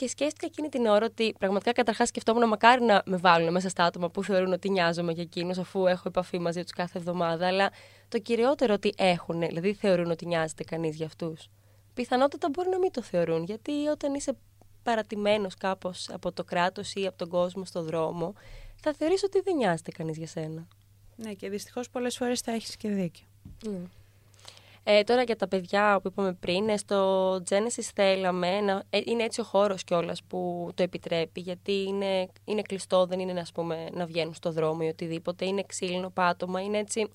Και 0.00 0.08
σκέφτηκα 0.08 0.46
εκείνη 0.46 0.68
την 0.68 0.86
ώρα 0.86 1.06
ότι 1.06 1.34
πραγματικά 1.38 1.72
καταρχάς 1.72 2.08
σκεφτόμουν 2.08 2.48
μακάρι 2.48 2.84
να 2.84 3.02
με 3.06 3.16
βάλουν 3.16 3.52
μέσα 3.52 3.68
στα 3.68 3.84
άτομα 3.84 4.10
που 4.10 4.24
θεωρούν 4.24 4.52
ότι 4.52 4.70
νοιάζομαι 4.70 5.12
για 5.12 5.22
εκείνους, 5.22 5.58
αφού 5.58 5.86
έχω 5.86 6.02
επαφή 6.06 6.38
μαζί 6.38 6.62
τους 6.62 6.72
κάθε 6.72 6.98
εβδομάδα. 6.98 7.46
Αλλά 7.46 7.70
το 8.08 8.18
κυριότερο 8.18 8.74
ότι 8.74 8.94
έχουν, 8.96 9.40
δηλαδή 9.40 9.74
θεωρούν 9.74 10.10
ότι 10.10 10.26
νοιάζεται 10.26 10.64
κανείς 10.64 10.96
για 10.96 11.06
αυτούς. 11.06 11.48
Πιθανότατα 11.94 12.48
μπορεί 12.52 12.68
να 12.68 12.78
μην 12.78 12.92
το 12.92 13.02
θεωρούν, 13.02 13.44
γιατί 13.44 13.86
όταν 13.86 14.14
είσαι 14.14 14.36
παρατημένος 14.82 15.54
κάπως 15.54 16.08
από 16.12 16.32
το 16.32 16.44
κράτος 16.44 16.94
ή 16.94 17.06
από 17.06 17.18
τον 17.18 17.28
κόσμο 17.28 17.64
στο 17.64 17.82
δρόμο, 17.82 18.34
θα 18.82 18.94
θεωρείς 18.94 19.22
ότι 19.22 19.40
δεν 19.40 19.56
νοιάζεται 19.56 19.90
κανείς 19.90 20.16
για 20.16 20.26
σένα. 20.26 20.68
Ναι, 21.16 21.32
και 21.32 21.48
δυστυχώς 21.48 21.90
πολλές 21.90 22.16
φορές 22.16 22.40
θα 22.40 22.52
έχεις 22.52 22.76
και 22.76 22.88
δίκιο. 22.88 23.26
Ναι. 23.64 23.80
Ε, 24.84 25.02
τώρα 25.02 25.22
για 25.22 25.36
τα 25.36 25.48
παιδιά 25.48 26.00
που 26.02 26.08
είπαμε 26.08 26.32
πριν, 26.32 26.68
ε, 26.68 26.76
στο 26.76 27.32
Genesis 27.50 27.90
θέλαμε 27.94 28.60
να, 28.60 28.82
ε, 28.90 29.00
είναι 29.04 29.22
έτσι 29.22 29.40
ο 29.40 29.44
χώρος 29.44 29.84
κιόλας 29.84 30.22
που 30.22 30.70
το 30.74 30.82
επιτρέπει, 30.82 31.40
γιατί 31.40 31.72
είναι, 31.72 32.26
είναι 32.44 32.62
κλειστό, 32.62 33.06
δεν 33.06 33.18
είναι 33.18 33.40
ας 33.40 33.52
πούμε, 33.52 33.88
να 33.92 34.06
βγαίνουν 34.06 34.34
στο 34.34 34.52
δρόμο 34.52 34.78
ή 34.82 34.88
οτιδήποτε, 34.88 35.44
είναι 35.44 35.62
ξύλινο 35.66 36.10
πάτωμα, 36.10 36.60
είναι 36.60 36.78
έτσι 36.78 37.08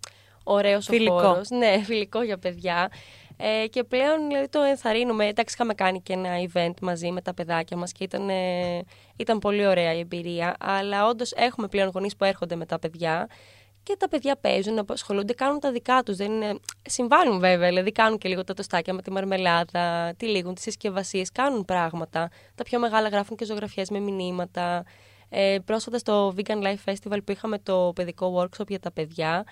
ωραίος 0.43 0.85
φιλικό. 0.85 1.15
ο 1.15 1.19
χώρος. 1.19 1.49
Ναι, 1.49 1.79
φιλικό 1.85 2.21
για 2.21 2.37
παιδιά. 2.37 2.91
Ε, 3.37 3.67
και 3.67 3.83
πλέον 3.83 4.27
δηλαδή, 4.27 4.49
το 4.49 4.61
ενθαρρύνουμε. 4.61 5.27
Εντάξει, 5.27 5.55
είχαμε 5.57 5.73
κάνει 5.73 6.01
και 6.01 6.13
ένα 6.13 6.29
event 6.53 6.73
μαζί 6.81 7.11
με 7.11 7.21
τα 7.21 7.33
παιδάκια 7.33 7.77
μας 7.77 7.91
και 7.91 8.03
ήταν, 8.03 8.29
ε, 8.29 8.79
ήταν 9.15 9.39
πολύ 9.39 9.67
ωραία 9.67 9.93
η 9.93 9.99
εμπειρία. 9.99 10.55
Αλλά 10.59 11.07
όντως 11.07 11.31
έχουμε 11.31 11.67
πλέον 11.67 11.89
γονείς 11.93 12.15
που 12.15 12.23
έρχονται 12.23 12.55
με 12.55 12.65
τα 12.65 12.79
παιδιά 12.79 13.27
και 13.85 13.95
τα 13.99 14.09
παιδιά 14.09 14.35
παίζουν, 14.35 14.85
ασχολούνται, 14.87 15.33
κάνουν 15.33 15.59
τα 15.59 15.71
δικά 15.71 16.03
τους. 16.03 16.17
Συμβάλλουν 16.81 17.39
βέβαια, 17.39 17.67
δηλαδή 17.67 17.91
κάνουν 17.91 18.17
και 18.17 18.29
λίγο 18.29 18.43
τα 18.43 18.53
τοστάκια 18.53 18.93
με 18.93 19.01
τη 19.01 19.11
μαρμελάδα, 19.11 20.13
τυλίγουν 20.17 20.53
τις 20.53 20.63
συσκευασίες, 20.63 21.31
κάνουν 21.31 21.65
πράγματα. 21.65 22.29
Τα 22.55 22.63
πιο 22.63 22.79
μεγάλα 22.79 23.07
γράφουν 23.07 23.37
και 23.37 23.45
ζωγραφιές 23.45 23.89
με 23.89 23.99
μηνύματα. 23.99 24.83
Ε, 25.29 25.57
πρόσφατα 25.65 25.97
στο 25.97 26.33
Vegan 26.37 26.61
Life 26.63 26.93
Festival 26.93 27.17
που 27.25 27.31
είχαμε 27.31 27.59
το 27.59 27.91
παιδικό 27.95 28.41
workshop 28.41 28.67
για 28.67 28.79
τα 28.79 28.91
παιδιά, 28.91 29.43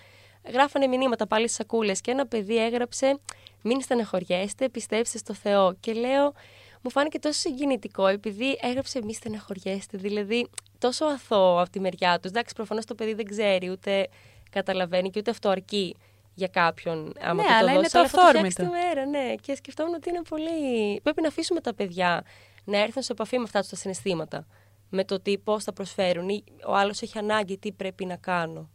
γράφανε 0.52 0.88
μηνύματα 0.88 1.28
πάλι 1.28 1.44
στις 1.44 1.56
σακούλες 1.56 2.02
και 2.02 2.12
ένα 2.12 2.28
παιδί 2.28 2.58
έγραψε 2.58 3.20
Μην 3.62 3.82
στεναχωριέστε, 3.82 4.70
πιστέψτε 4.70 5.18
στο 5.18 5.34
Θεό. 5.34 5.76
Και 5.80 5.94
λέω, 5.94 6.34
μου 6.82 6.92
φάνηκε 6.92 7.20
τόσο 7.20 7.40
συγκινητικό 7.40 8.08
επειδή 8.08 8.58
έγραψε 8.62 9.00
Μη 9.04 9.14
στεναχωριέστε. 9.14 9.98
Δηλαδή, 9.98 10.50
τόσο 10.88 11.06
αθώο 11.06 11.62
από 11.62 11.70
τη 11.70 11.80
μεριά 11.80 12.20
τους. 12.20 12.32
Εντάξει, 12.32 12.54
προφανώς 12.54 12.86
το 12.86 12.96
παιδί 12.96 13.14
δεν 13.14 13.26
ξέρει, 13.26 13.70
ούτε 13.70 14.08
καταλαβαίνει 14.52 15.10
και 15.10 15.20
ούτε 15.20 15.32
αυτό 15.32 15.50
αρκεί 15.50 15.96
για 16.34 16.48
κάποιον. 16.48 17.14
Άμα 17.20 17.42
ναι, 17.42 17.48
το 17.48 17.54
αλλά 17.54 17.68
δώσει, 17.68 17.78
είναι 17.78 17.88
το 17.88 18.00
αλλά 18.00 18.08
θα 18.08 18.22
αυθόρμητο. 18.22 18.64
τη 18.64 18.70
μέρα, 18.70 19.06
ναι. 19.06 19.36
Και 19.42 19.56
σκεφτόμουν 19.56 19.94
ότι 19.94 20.10
είναι 20.10 20.22
πολύ. 20.30 21.02
Πρέπει 21.04 21.22
να 21.22 21.28
αφήσουμε 21.28 21.62
τα 21.62 21.74
παιδιά 21.74 22.24
να 22.64 22.78
έρθουν 22.78 23.04
σε 23.04 23.12
επαφή 23.12 23.38
με 23.38 23.44
αυτά 23.44 23.60
τους 23.60 23.70
τα 23.70 23.76
συναισθήματα. 23.76 24.48
Με 24.90 25.04
το 25.04 25.20
τι 25.20 25.38
πώς 25.38 25.64
θα 25.64 25.74
προσφέρουν 25.74 26.30
ή 26.30 26.44
ο 26.68 26.76
άλλος 26.76 27.02
έχει 27.02 27.18
ανάγκη, 27.18 27.58
τι 27.58 27.72
πρέπει 27.72 28.06
να 28.06 28.16
κάνω. 28.16 28.70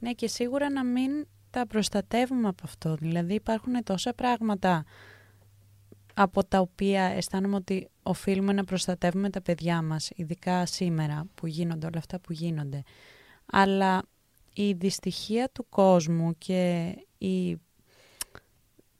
Ναι, 0.00 0.12
και 0.12 0.28
σίγουρα 0.28 0.70
να 0.70 0.84
μην 0.84 1.26
τα 1.50 1.66
προστατεύουμε 1.66 2.48
από 2.48 2.62
αυτό. 2.64 2.94
Δηλαδή 2.94 3.34
υπάρχουν 3.34 3.84
τόσα 3.84 4.14
πράγματα 4.14 4.84
από 6.20 6.44
τα 6.44 6.60
οποία 6.60 7.02
αισθάνομαι 7.02 7.54
ότι 7.54 7.88
οφείλουμε 8.02 8.52
να 8.52 8.64
προστατεύουμε 8.64 9.30
τα 9.30 9.42
παιδιά 9.42 9.82
μας, 9.82 10.10
ειδικά 10.14 10.66
σήμερα 10.66 11.26
που 11.34 11.46
γίνονται 11.46 11.86
όλα 11.86 11.98
αυτά 11.98 12.20
που 12.20 12.32
γίνονται. 12.32 12.82
Αλλά 13.46 14.02
η 14.54 14.72
δυστυχία 14.72 15.50
του 15.52 15.66
κόσμου 15.68 16.38
και 16.38 16.94
η... 17.18 17.56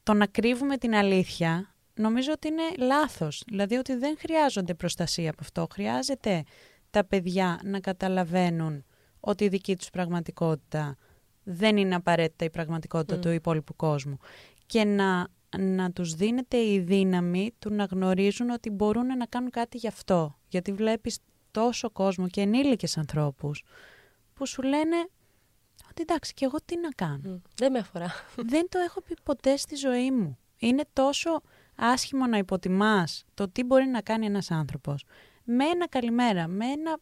το 0.02 0.14
να 0.14 0.26
κρύβουμε 0.26 0.76
την 0.76 0.94
αλήθεια 0.94 1.74
νομίζω 1.94 2.32
ότι 2.32 2.48
είναι 2.48 2.86
λάθος. 2.86 3.42
Δηλαδή 3.46 3.76
ότι 3.76 3.94
δεν 3.94 4.16
χρειάζονται 4.18 4.74
προστασία 4.74 5.30
από 5.30 5.38
αυτό. 5.40 5.66
Χρειάζεται 5.72 6.44
τα 6.90 7.04
παιδιά 7.04 7.60
να 7.64 7.80
καταλαβαίνουν 7.80 8.84
ότι 9.20 9.44
η 9.44 9.48
δική 9.48 9.76
τους 9.76 9.90
πραγματικότητα 9.90 10.96
δεν 11.42 11.76
είναι 11.76 11.94
απαραίτητα 11.94 12.44
η 12.44 12.50
πραγματικότητα 12.50 13.18
του 13.18 13.28
υπόλοιπου 13.28 13.76
κόσμου. 13.76 14.18
Και 14.66 14.84
να 14.84 15.28
να 15.58 15.92
τους 15.92 16.14
δίνεται 16.14 16.56
η 16.56 16.80
δύναμη 16.80 17.54
του 17.58 17.72
να 17.72 17.84
γνωρίζουν 17.84 18.50
ότι 18.50 18.70
μπορούν 18.70 19.06
να 19.06 19.26
κάνουν 19.26 19.50
κάτι 19.50 19.76
γι' 19.76 19.86
αυτό. 19.86 20.38
Γιατί 20.48 20.72
βλέπεις 20.72 21.18
τόσο 21.50 21.90
κόσμο 21.90 22.28
και 22.28 22.40
ενήλικες 22.40 22.98
ανθρώπους 22.98 23.64
που 24.34 24.46
σου 24.46 24.62
λένε 24.62 24.96
ότι 25.90 26.02
εντάξει 26.02 26.34
και 26.34 26.44
εγώ 26.44 26.56
τι 26.64 26.76
να 26.76 26.88
κάνω. 26.88 27.42
δεν 27.56 27.72
με 27.72 27.78
αφορά. 27.78 28.12
δεν 28.36 28.68
το 28.68 28.78
έχω 28.78 29.00
πει 29.00 29.14
ποτέ 29.22 29.56
στη 29.56 29.76
ζωή 29.76 30.10
μου. 30.10 30.38
Είναι 30.58 30.84
τόσο 30.92 31.40
άσχημο 31.76 32.26
να 32.26 32.38
υποτιμάς 32.38 33.24
το 33.34 33.48
τι 33.48 33.64
μπορεί 33.64 33.86
να 33.86 34.00
κάνει 34.00 34.26
ένας 34.26 34.50
άνθρωπος. 34.50 35.04
Με 35.44 35.64
ένα 35.64 35.88
καλημέρα, 35.88 36.48
με 36.48 36.66
ένα... 36.66 36.98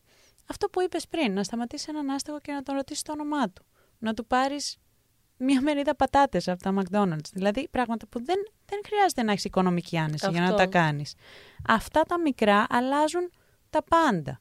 Αυτό 0.47 0.69
που 0.69 0.83
είπες 0.83 1.09
πριν, 1.09 1.33
να 1.33 1.43
σταματήσει 1.43 1.87
έναν 1.89 2.11
άστεγο 2.11 2.41
και 2.41 2.53
να 2.53 2.63
τον 2.63 2.75
ρωτήσεις 2.75 3.03
το 3.03 3.13
όνομά 3.13 3.51
του. 3.51 3.65
Να 3.99 4.15
του 4.15 4.27
πάρεις 4.27 4.77
μία 5.37 5.61
μερίδα 5.61 5.95
πατάτες 5.95 6.49
από 6.49 6.63
τα 6.63 6.75
McDonald's. 6.79 7.31
Δηλαδή 7.33 7.69
πράγματα 7.71 8.07
που 8.07 8.25
δεν, 8.25 8.37
δεν 8.67 8.81
χρειάζεται 8.87 9.23
να 9.23 9.33
έχεις 9.33 9.45
οικονομική 9.45 9.99
άνεση 9.99 10.31
για 10.31 10.41
να 10.41 10.55
τα 10.55 10.67
κάνεις. 10.67 11.15
Αυτά 11.69 12.03
τα 12.03 12.21
μικρά 12.21 12.67
αλλάζουν 12.69 13.31
τα 13.71 13.83
πάντα. 13.83 14.41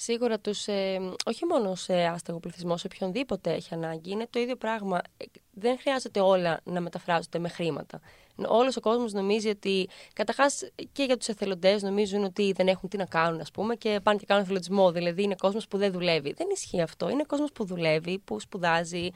Σίγουρα 0.00 0.38
τους, 0.38 0.66
ε, 0.66 0.98
όχι 1.24 1.44
μόνο 1.44 1.74
σε 1.74 2.04
άστεγο 2.04 2.38
πληθυσμό, 2.38 2.76
σε 2.76 2.88
οποιονδήποτε 2.92 3.52
έχει 3.52 3.74
ανάγκη, 3.74 4.10
είναι 4.10 4.26
το 4.30 4.40
ίδιο 4.40 4.56
πράγμα. 4.56 5.00
Ε, 5.16 5.24
δεν 5.50 5.78
χρειάζεται 5.78 6.20
όλα 6.20 6.60
να 6.64 6.80
μεταφράζονται 6.80 7.38
με 7.38 7.48
χρήματα. 7.48 8.00
Όλος 8.46 8.76
ο 8.76 8.80
κόσμος 8.80 9.12
νομίζει 9.12 9.48
ότι, 9.48 9.88
καταρχάς 10.12 10.68
και 10.92 11.02
για 11.02 11.16
τους 11.16 11.28
εθελοντές, 11.28 11.82
νομίζουν 11.82 12.24
ότι 12.24 12.52
δεν 12.52 12.68
έχουν 12.68 12.88
τι 12.88 12.96
να 12.96 13.04
κάνουν, 13.04 13.40
ας 13.40 13.50
πούμε, 13.50 13.74
και 13.74 14.00
πάνε 14.02 14.18
και 14.18 14.26
κάνουν 14.26 14.42
εθελοντισμό. 14.42 14.92
Δηλαδή 14.92 15.22
είναι 15.22 15.34
κόσμος 15.34 15.68
που 15.68 15.78
δεν 15.78 15.92
δουλεύει. 15.92 16.32
Δεν 16.32 16.46
ισχύει 16.52 16.80
αυτό. 16.80 17.08
Είναι 17.08 17.22
κόσμος 17.26 17.52
που 17.52 17.64
δουλεύει, 17.64 18.18
που 18.18 18.40
σπουδάζει, 18.40 19.08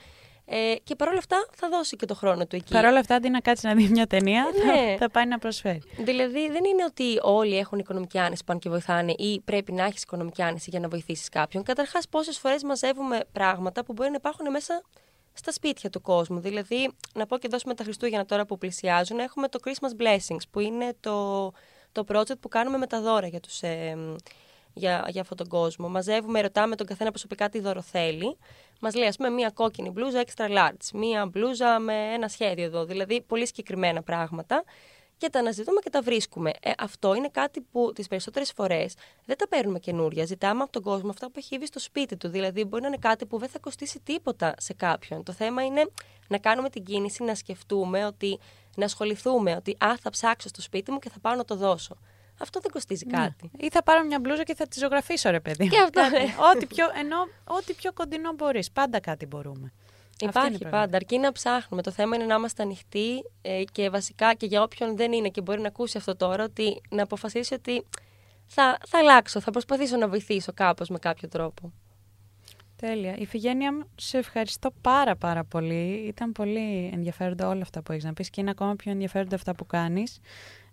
ε, 0.55 0.75
και 0.85 0.95
παρόλα 0.95 1.19
αυτά 1.19 1.47
θα 1.55 1.69
δώσει 1.69 1.97
και 1.97 2.07
το 2.07 2.15
χρόνο 2.15 2.47
του 2.47 2.57
εκεί. 2.57 2.73
Παρόλα 2.73 2.99
αυτά, 2.99 3.15
αντί 3.15 3.29
να 3.29 3.41
κάτσει 3.41 3.67
να 3.67 3.75
δει 3.75 3.89
μια 3.89 4.07
ταινία, 4.07 4.47
θα, 4.67 4.73
Ναι. 4.73 4.97
θα 4.99 5.11
πάει 5.11 5.27
να 5.27 5.39
προσφέρει. 5.39 5.83
Δηλαδή 5.99 6.51
δεν 6.51 6.65
είναι 6.65 6.85
ότι 6.87 7.19
όλοι 7.23 7.59
έχουν 7.59 7.79
οικονομική 7.79 8.19
άνεση 8.19 8.45
πάνε 8.45 8.59
και 8.59 8.69
βοηθάνε 8.69 9.13
ή 9.17 9.41
πρέπει 9.41 9.73
να 9.73 9.85
έχεις 9.85 10.03
οικονομική 10.03 10.43
άνεση 10.43 10.71
για 10.71 10.81
να 10.81 10.89
βοηθήσεις 10.89 11.29
κάποιον. 11.29 11.63
Καταρχάς, 11.63 12.09
πόσες 12.09 12.39
φορές 12.39 12.63
μαζεύουμε 12.63 13.21
πράγματα 13.33 13.85
που 13.85 13.93
μπορεί 13.93 14.09
να 14.11 14.17
υπάρχουν 14.19 14.51
μέσα 14.51 14.83
στα 15.33 15.53
σπίτια 15.53 15.91
του 15.91 16.01
κόσμου. 16.01 16.41
Δηλαδή, 16.41 16.91
να 17.15 17.27
πω 17.27 17.39
και 17.39 17.49
δώσουμε 17.49 17.75
τα 17.75 17.85
Χριστούγεννα 17.85 18.25
τώρα 18.25 18.47
που 18.47 18.59
πλησιάζουν, 18.59 19.19
έχουμε 19.19 19.49
το 19.49 19.59
Christmas 19.65 20.03
Blessings, 20.03 20.43
που 20.51 20.61
είναι 20.61 20.95
το, 21.01 21.47
το 21.93 22.05
project 22.13 22.39
που 22.41 22.49
κάνουμε 22.49 22.79
με 22.79 22.87
τα 22.87 23.01
δώρα 23.01 23.27
για 23.27 23.41
τους, 23.41 23.61
ε, 23.63 23.97
για, 24.75 25.07
για 25.09 25.21
αυτόν 25.21 25.37
τον 25.37 25.49
κόσμο. 25.49 25.89
Μαζεύουμε, 25.89 26.41
ρωτάμε 26.41 26.77
τον 26.77 26.87
καθένα 26.87 27.11
προσωπικά 27.11 27.49
τι 27.49 27.61
δώρο 27.61 27.83
θέλει. 27.83 28.37
Μας 28.81 28.95
λέει, 28.95 29.09
ας 29.09 29.17
πούμε, 29.17 29.29
μία 29.31 29.51
κόκκινη 29.51 29.91
μπλούζα 29.91 30.25
extra 30.27 30.49
large, 30.49 30.91
μία 30.95 31.27
μπλούζα 31.27 31.79
με 31.79 31.95
ένα 31.95 32.29
σχέδιο 32.29 32.65
εδώ. 32.65 32.85
Δηλαδή, 32.85 33.23
πολύ 33.23 33.47
συγκεκριμένα 33.47 34.03
πράγματα. 34.03 34.65
Και 35.17 35.31
τα 35.31 35.39
αναζητούμε 35.39 35.81
και 35.81 35.91
τα 35.91 36.03
βρίσκουμε. 36.03 36.51
Ε, 36.61 36.71
αυτό 36.79 37.15
είναι 37.15 37.29
κάτι 37.29 37.61
που 37.61 37.93
τις 37.95 38.09
περισσότερες 38.09 38.53
φορές 38.53 38.95
δεν 39.25 39.37
τα 39.37 39.49
παίρνουμε 39.49 39.79
καινούρια. 39.79 40.25
Ζητάμε 40.25 40.63
από 40.63 40.73
τον 40.73 40.83
κόσμο 40.83 41.11
αυτά 41.11 41.27
που 41.27 41.33
έχει 41.37 41.55
ήδη 41.55 41.67
στο 41.67 41.79
σπίτι 41.79 42.17
του. 42.17 42.29
Δηλαδή, 42.29 42.65
μπορεί 42.65 42.83
να 42.83 42.89
είναι 42.89 42.97
κάτι 43.01 43.27
που 43.27 43.39
δεν 43.39 43.49
θα 43.49 43.59
κοστίσει 43.59 44.01
τίποτα 44.01 44.55
σε 44.59 44.73
κάποιον. 44.73 45.23
Το 45.23 45.33
θέμα 45.33 45.65
είναι 45.65 45.91
να 46.29 46.39
κάνουμε 46.39 46.71
την 46.71 46.85
κίνηση, 46.85 47.25
να 47.25 47.35
σκεφτούμε 47.35 48.05
ότι. 48.07 48.39
να 48.77 48.85
ασχοληθούμε 48.85 49.55
ότι 49.57 49.77
Α, 49.85 49.97
θα 50.01 50.11
ψάξω 50.11 50.49
στο 50.49 50.63
σπίτι 50.63 50.91
μου 50.91 50.99
και 50.99 51.11
θα 51.11 51.21
πάω 51.21 51.35
να 51.35 51.45
το 51.45 51.57
δώσω. 51.57 51.97
Αυτό 52.43 52.61
δεν 52.61 52.71
κοστίζει 52.71 53.07
κάτι. 53.07 53.51
Ή 53.59 53.69
θα 53.71 53.83
πάρω 53.83 54.05
μια 54.07 54.21
μπλούζα 54.21 54.43
και 54.43 54.55
θα 54.55 54.67
τη 54.67 54.79
ζωγραφίσω, 54.79 55.31
ρε 55.31 55.41
παιδί. 55.41 55.69
Και 55.69 55.79
αυτό, 55.79 56.01
Κάτι. 56.01 56.13
ναι. 56.13 56.35
ό,τι, 56.55 56.67
πιο, 56.67 56.87
ενώ, 56.99 57.17
ό,τι 57.45 57.73
πιο 57.75 57.93
κοντινό 57.93 58.33
μπορείς. 58.33 58.71
Πάντα 58.71 59.01
κάτι 59.01 59.27
μπορούμε. 59.27 59.73
Αυτή 60.25 60.25
είναι 60.25 60.31
η 60.31 60.59
Υπάρχει 60.59 60.59
πραγματικότητα. 60.59 60.71
πάντα, 60.79 60.97
αρκεί 60.97 61.19
να 61.19 61.33
ψάχνουμε. 61.33 61.83
Το 61.83 61.91
θέμα 61.91 62.17
είναι 62.17 62.25
να 62.25 62.35
είμαστε 62.35 62.63
ανοιχτοί 62.63 63.25
ε, 63.43 63.63
και 63.73 63.91
βασικά 63.91 64.35
και 64.35 64.47
για 64.47 64.63
όποιον 64.63 64.97
δεν 64.97 65.13
είναι 65.13 65.29
και 65.29 65.41
μπορεί 65.41 65.61
να 65.61 65.69
ακούσει 65.69 65.97
αυτό 65.99 66.17
τώρα, 66.17 66.45
ότι 66.45 66.81
να 66.91 67.03
αποφασίσει 67.03 67.55
ότι 67.55 67.85
θα, 68.47 68.79
θα 68.87 68.99
αλλάξω, 68.99 69.41
θα 69.41 69.51
προσπαθήσω 69.51 69.97
να 69.97 70.09
βοηθήσω 70.09 70.53
κάπως 70.55 70.89
με 70.89 70.99
κάποιο 70.99 71.29
τρόπο. 71.29 71.73
Τέλεια. 72.77 73.15
Ιφηγένεια 73.19 73.73
μου, 73.73 73.83
σε 73.95 74.19
ευχαριστώ 74.19 74.71
πάρα 74.81 75.17
πάρα 75.17 75.45
πολύ. 75.45 76.05
Ήταν 76.07 76.33
πολύ 76.33 76.91
ενδιαφέροντα 76.93 77.49
όλα 77.49 77.63
αυτά 77.63 77.83
που 77.83 77.93
έχεις 77.93 78.05
να 78.05 78.13
πεις 78.13 78.31
και 78.31 78.41
είναι 78.41 78.51
ακόμα 78.51 78.77
πιο 78.77 78.91
ενδιαφέροντα 78.91 79.37
αυτά 79.37 79.55
που 79.55 79.67
κάνεις. 79.67 80.19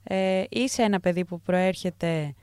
Ε, 0.03 0.43
είσαι 0.49 0.81
ένα 0.81 0.99
παιδί 0.99 1.25
που 1.25 1.41
προέρχεται 1.41 2.33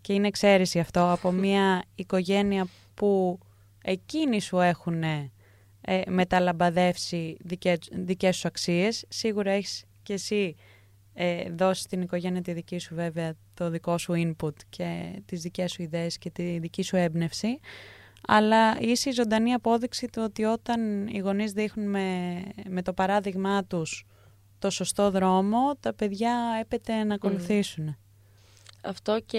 και 0.00 0.12
είναι 0.12 0.26
εξαίρεση 0.26 0.78
αυτό 0.78 1.10
από 1.12 1.32
μια 1.42 1.84
οικογένεια 1.94 2.66
που 2.94 3.38
εκείνοι 3.82 4.40
σου 4.40 4.58
έχουν 4.58 5.02
ε, 5.02 5.30
μεταλαμπαδεύσει 6.06 7.36
δικές, 7.40 7.78
δικές 7.92 8.36
σου 8.36 8.48
αξίες. 8.48 9.04
Σίγουρα 9.08 9.50
έχεις 9.50 9.84
και 10.02 10.12
εσύ 10.12 10.56
ε, 11.14 11.50
δώσει 11.50 11.82
στην 11.82 12.02
οικογένεια 12.02 12.42
τη 12.42 12.52
δική 12.52 12.78
σου 12.78 12.94
βέβαια 12.94 13.34
το 13.54 13.70
δικό 13.70 13.98
σου 13.98 14.12
input 14.16 14.54
και 14.68 15.20
τις 15.26 15.42
δικές 15.42 15.72
σου 15.72 15.82
ιδέες 15.82 16.18
και 16.18 16.30
τη 16.30 16.58
δική 16.58 16.82
σου 16.82 16.96
έμπνευση 16.96 17.58
αλλά 18.26 18.80
είσαι 18.80 19.08
η 19.08 19.12
ζωντανή 19.12 19.52
απόδειξη 19.52 20.06
του 20.06 20.22
ότι 20.24 20.44
όταν 20.44 21.06
οι 21.06 21.18
γονείς 21.18 21.52
δείχνουν 21.52 21.90
με, 21.90 22.40
με 22.68 22.82
το 22.82 22.92
παράδειγμά 22.92 23.64
τους 23.64 24.06
το 24.64 24.70
σωστό 24.70 25.10
δρόμο, 25.10 25.76
τα 25.80 25.94
παιδιά 25.94 26.34
έπεται 26.60 27.04
να 27.04 27.14
ακολουθήσουν. 27.14 27.96
αυτό 28.82 29.20
και 29.26 29.38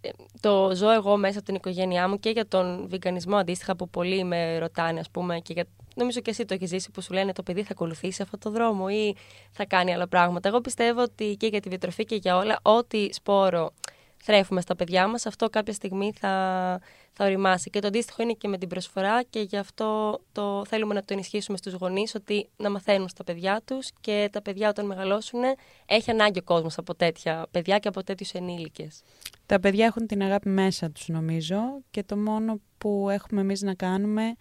ε, 0.00 0.08
το 0.40 0.72
ζω 0.74 0.90
εγώ 0.90 1.16
μέσα 1.16 1.36
από 1.36 1.46
την 1.46 1.54
οικογένειά 1.54 2.08
μου 2.08 2.18
και 2.18 2.30
για 2.30 2.48
τον 2.48 2.88
βιγκανισμό 2.88 3.36
αντίστοιχα 3.36 3.76
που 3.76 3.88
πολλοί 3.88 4.24
με 4.24 4.58
ρωτάνε 4.58 5.00
ας 5.00 5.10
πούμε 5.10 5.38
και 5.38 5.52
για 5.52 5.64
νομίζω 5.94 6.20
και 6.20 6.30
εσύ 6.30 6.44
το 6.44 6.54
έχεις 6.54 6.68
ζήσει 6.68 6.90
που 6.90 7.00
σου 7.00 7.12
λένε 7.12 7.32
το 7.32 7.42
παιδί 7.42 7.62
θα 7.62 7.68
ακολουθήσει 7.70 8.22
αυτό 8.22 8.38
το 8.38 8.50
δρόμο 8.50 8.86
ή 8.90 9.14
θα 9.50 9.66
κάνει 9.66 9.92
άλλα 9.94 10.08
πράγματα. 10.08 10.48
Εγώ 10.48 10.60
πιστεύω 10.60 11.02
ότι 11.02 11.36
και 11.38 11.46
για 11.46 11.60
τη 11.60 11.68
διατροφή 11.68 12.04
και 12.04 12.14
για 12.14 12.36
όλα, 12.36 12.58
ό,τι 12.62 13.12
σπόρο 13.12 13.70
θρέφουμε 14.16 14.60
στα 14.60 14.76
παιδιά 14.76 15.08
μας, 15.08 15.26
αυτό 15.26 15.50
κάποια 15.50 15.72
στιγμή 15.72 16.12
θα, 16.12 16.80
θα 17.16 17.24
οριμάσει. 17.24 17.70
Και 17.70 17.80
το 17.80 17.86
αντίστοιχο 17.86 18.22
είναι 18.22 18.32
και 18.32 18.48
με 18.48 18.58
την 18.58 18.68
προσφορά 18.68 19.22
και 19.22 19.40
γι' 19.40 19.56
αυτό 19.56 20.20
το 20.32 20.64
θέλουμε 20.64 20.94
να 20.94 21.00
το 21.00 21.12
ενισχύσουμε 21.12 21.56
στους 21.56 21.72
γονείς 21.72 22.14
ότι 22.14 22.48
να 22.56 22.70
μαθαίνουν 22.70 23.08
στα 23.08 23.24
παιδιά 23.24 23.62
τους 23.64 23.90
και 24.00 24.28
τα 24.32 24.42
παιδιά 24.42 24.68
όταν 24.68 24.86
μεγαλώσουν 24.86 25.40
έχει 25.86 26.10
ανάγκη 26.10 26.38
ο 26.38 26.42
κόσμος 26.42 26.78
από 26.78 26.94
τέτοια 26.94 27.46
παιδιά 27.50 27.78
και 27.78 27.88
από 27.88 28.04
τέτοιους 28.04 28.32
ενήλικες. 28.32 29.02
Τα 29.46 29.60
παιδιά 29.60 29.86
έχουν 29.86 30.06
την 30.06 30.22
αγάπη 30.22 30.48
μέσα 30.48 30.90
τους 30.90 31.08
νομίζω 31.08 31.60
και 31.90 32.02
το 32.02 32.16
μόνο 32.16 32.60
που 32.78 33.08
έχουμε 33.10 33.40
εμείς 33.40 33.62
να 33.62 33.74
κάνουμε 33.74 34.34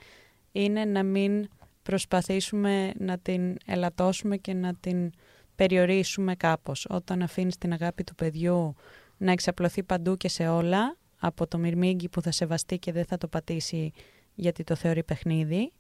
είναι 0.52 0.86
να 0.86 1.04
μην 1.04 1.50
προσπαθήσουμε 1.84 2.92
να 2.98 3.18
την 3.18 3.58
ελαττώσουμε 3.66 4.38
και 4.38 4.54
να 4.54 4.74
την 4.76 5.12
περιορίσουμε 5.56 6.36
κάπως. 6.36 6.86
Όταν 6.90 7.22
αφήνεις 7.22 7.58
την 7.58 7.74
αγάπη 7.74 8.04
του 8.04 8.16
παιδιού 8.16 8.76
να 9.18 9.32
εξαπλωθεί 9.32 9.84
παντού 9.84 10.18
και 10.18 10.30
σε 10.30 10.48
όλα, 10.48 10.98
από 11.26 11.48
το 11.48 11.58
μυρμήγκι 11.58 12.10
που 12.10 12.22
θα 12.22 12.32
σεβαστεί 12.32 12.78
και 12.78 12.92
δεν 12.92 13.06
θα 13.06 13.18
το 13.18 13.28
πατήσει 13.28 13.92
γιατί 14.36 14.64
το 14.64 14.76
θεωρεί 14.76 15.04
παιχνίδι, 15.04 15.72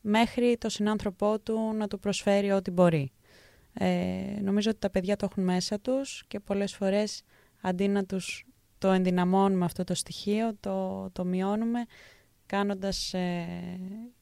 μέχρι 0.00 0.56
το 0.58 0.68
συνάνθρωπό 0.68 1.38
του 1.38 1.72
να 1.74 1.88
του 1.88 1.98
προσφέρει 1.98 2.50
ό,τι 2.50 2.70
μπορεί. 2.70 3.12
Ε, 3.72 4.38
νομίζω 4.42 4.70
ότι 4.70 4.78
τα 4.78 4.90
παιδιά 4.90 5.16
το 5.16 5.28
έχουν 5.30 5.44
μέσα 5.44 5.80
τους 5.80 6.24
και 6.28 6.40
πολλές 6.40 6.74
φορές 6.74 7.22
αντί 7.60 7.88
να 7.88 8.04
τους 8.04 8.46
το 8.78 8.88
ενδυναμώνουμε 8.90 9.64
αυτό 9.64 9.84
το 9.84 9.94
στοιχείο, 9.94 10.54
το, 10.60 11.08
το 11.12 11.24
μειώνουμε 11.24 11.84
κάνοντας 12.46 13.14
ε, 13.14 13.46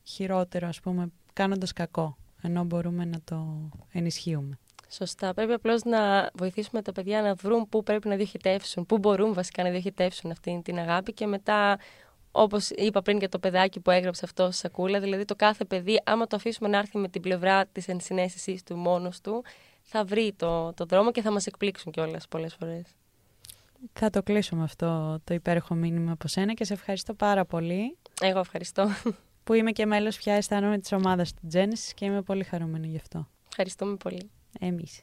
χειρότερο, 0.02 0.68
ας 0.68 0.80
πούμε, 0.80 1.12
κάνοντας 1.32 1.72
κακό, 1.72 2.16
ενώ 2.42 2.64
μπορούμε 2.64 3.04
να 3.04 3.20
το 3.24 3.68
ενισχύουμε. 3.92 4.58
Σωστά. 4.92 5.34
Πρέπει 5.34 5.52
απλώς 5.52 5.82
να 5.82 6.30
βοηθήσουμε 6.34 6.82
τα 6.82 6.92
παιδιά 6.92 7.22
να 7.22 7.34
βρουν 7.34 7.68
πού 7.68 7.82
πρέπει 7.82 8.08
να 8.08 8.16
διοχετεύσουν, 8.16 8.86
πού 8.86 8.98
μπορούν 8.98 9.34
βασικά 9.34 9.62
να 9.62 9.70
διοχετεύσουν 9.70 10.30
αυτή 10.30 10.60
την 10.64 10.78
αγάπη 10.78 11.12
και 11.12 11.26
μετά, 11.26 11.78
όπως 12.32 12.70
είπα 12.70 13.02
πριν 13.02 13.18
για 13.18 13.28
το 13.28 13.38
παιδάκι 13.38 13.80
που 13.80 13.90
έγραψε 13.90 14.24
αυτό 14.24 14.44
στη 14.44 14.56
σακούλα, 14.56 15.00
δηλαδή 15.00 15.24
το 15.24 15.36
κάθε 15.36 15.64
παιδί, 15.64 16.00
άμα 16.04 16.26
το 16.26 16.36
αφήσουμε 16.36 16.68
να 16.68 16.78
έρθει 16.78 16.98
με 16.98 17.08
την 17.08 17.20
πλευρά 17.20 17.66
της 17.66 17.88
ενσυναίσθησής 17.88 18.62
του 18.62 18.76
μόνος 18.76 19.20
του, 19.20 19.44
θα 19.82 20.04
βρει 20.04 20.32
το, 20.36 20.72
το 20.72 20.84
δρόμο 20.84 21.10
και 21.10 21.22
θα 21.22 21.30
μας 21.30 21.46
εκπλήξουν 21.46 21.92
κιόλας 21.92 22.28
πολλές 22.28 22.54
φορές. 22.54 22.84
Θα 23.92 24.10
το 24.10 24.22
κλείσω 24.22 24.56
με 24.56 24.62
αυτό 24.62 25.20
το 25.24 25.34
υπέροχο 25.34 25.74
μήνυμα 25.74 26.12
από 26.12 26.28
σένα 26.28 26.52
και 26.52 26.64
σε 26.64 26.72
ευχαριστώ 26.72 27.14
πάρα 27.14 27.44
πολύ. 27.44 27.96
Εγώ 28.20 28.38
ευχαριστώ. 28.38 28.88
Που 29.44 29.52
είμαι 29.52 29.70
και 29.70 29.86
μέλος 29.86 30.16
πια 30.16 30.34
αισθάνομαι 30.34 30.78
της 30.78 30.92
ομάδας 30.92 31.34
του 31.34 31.48
Genesis 31.52 31.92
και 31.94 32.04
είμαι 32.04 32.22
πολύ 32.22 32.44
χαρούμενη 32.44 32.86
γι' 32.86 32.96
αυτό. 32.96 33.28
Ευχαριστούμε 33.48 33.96
πολύ. 33.96 34.30
Εμείς. 34.60 35.02